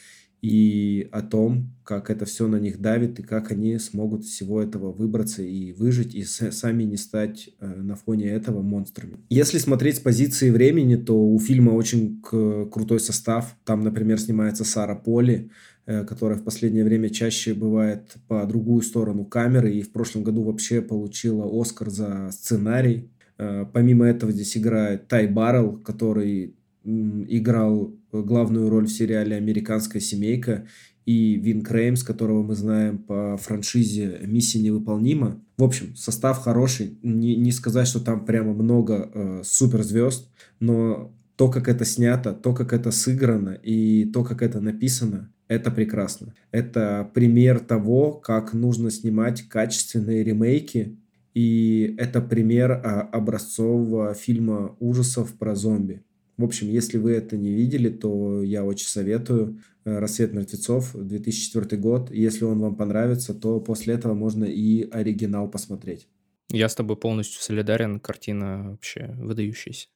[0.43, 4.91] и о том, как это все на них давит, и как они смогут всего этого
[4.91, 9.19] выбраться и выжить, и сами не стать э, на фоне этого монстрами.
[9.29, 13.55] Если смотреть с позиции времени, то у фильма очень крутой состав.
[13.63, 15.49] Там, например, снимается Сара Поли,
[15.85, 20.43] э, которая в последнее время чаще бывает по другую сторону камеры, и в прошлом году
[20.43, 23.09] вообще получила Оскар за сценарий.
[23.37, 30.67] Э, помимо этого здесь играет Тай Баррелл, который играл главную роль в сериале «Американская семейка»,
[31.05, 35.41] и Вин Креймс, которого мы знаем по франшизе «Миссия невыполнима».
[35.57, 36.97] В общем, состав хороший.
[37.03, 40.29] Не, не сказать, что там прямо много э, суперзвезд,
[40.59, 45.71] но то, как это снято, то, как это сыграно и то, как это написано, это
[45.71, 46.33] прекрасно.
[46.51, 50.97] Это пример того, как нужно снимать качественные ремейки,
[51.33, 56.01] и это пример а, образцового фильма ужасов про зомби.
[56.37, 61.79] В общем, если вы это не видели, то я очень советую э, «Рассвет мертвецов», 2004
[61.79, 62.11] год.
[62.11, 66.07] Если он вам понравится, то после этого можно и оригинал посмотреть.
[66.49, 67.99] Я с тобой полностью солидарен.
[67.99, 69.87] Картина вообще выдающаяся.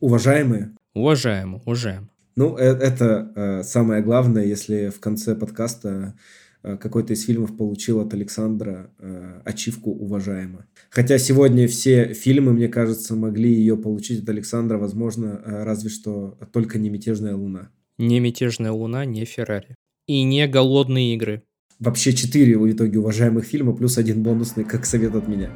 [0.00, 0.74] Уважаемые?
[0.94, 2.10] Уважаем, уважаем.
[2.34, 6.14] Ну, э, это э, самое главное, если в конце подкаста
[6.62, 10.66] какой-то из фильмов получил от Александра э, ачивку «Уважаемо».
[10.90, 16.38] Хотя сегодня все фильмы, мне кажется, могли ее получить от Александра, возможно, э, разве что
[16.52, 17.70] только не «Мятежная луна».
[17.98, 19.74] Не «Мятежная луна», не «Феррари».
[20.06, 21.42] И не «Голодные игры».
[21.78, 25.50] Вообще четыре в итоге уважаемых фильма, плюс один бонусный, как совет от меня.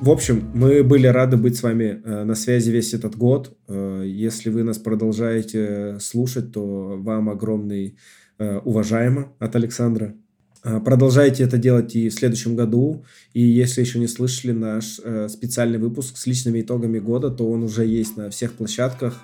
[0.00, 3.54] В общем, мы были рады быть с вами э, на связи весь этот год.
[3.68, 7.98] Э, если вы нас продолжаете слушать, то вам огромный
[8.38, 10.14] э, уважаемо от Александра.
[10.62, 13.04] Продолжайте это делать и в следующем году.
[13.32, 15.00] И если еще не слышали наш
[15.30, 19.22] специальный выпуск с личными итогами года, то он уже есть на всех площадках.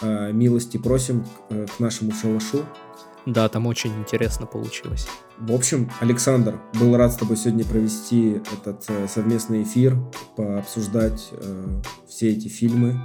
[0.00, 2.64] Милости просим к нашему шалашу.
[3.26, 5.08] Да, там очень интересно получилось.
[5.38, 9.96] В общем, Александр, был рад с тобой сегодня провести этот э, совместный эфир,
[10.36, 13.00] пообсуждать э, все эти фильмы.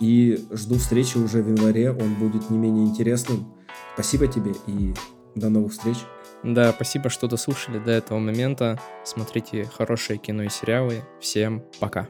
[0.00, 3.54] И жду встречи уже в январе, он будет не менее интересным.
[3.94, 4.94] Спасибо тебе и
[5.34, 5.98] до новых встреч.
[6.42, 8.80] Да, спасибо, что дослушали до этого момента.
[9.04, 11.02] Смотрите хорошие кино и сериалы.
[11.20, 12.08] Всем пока.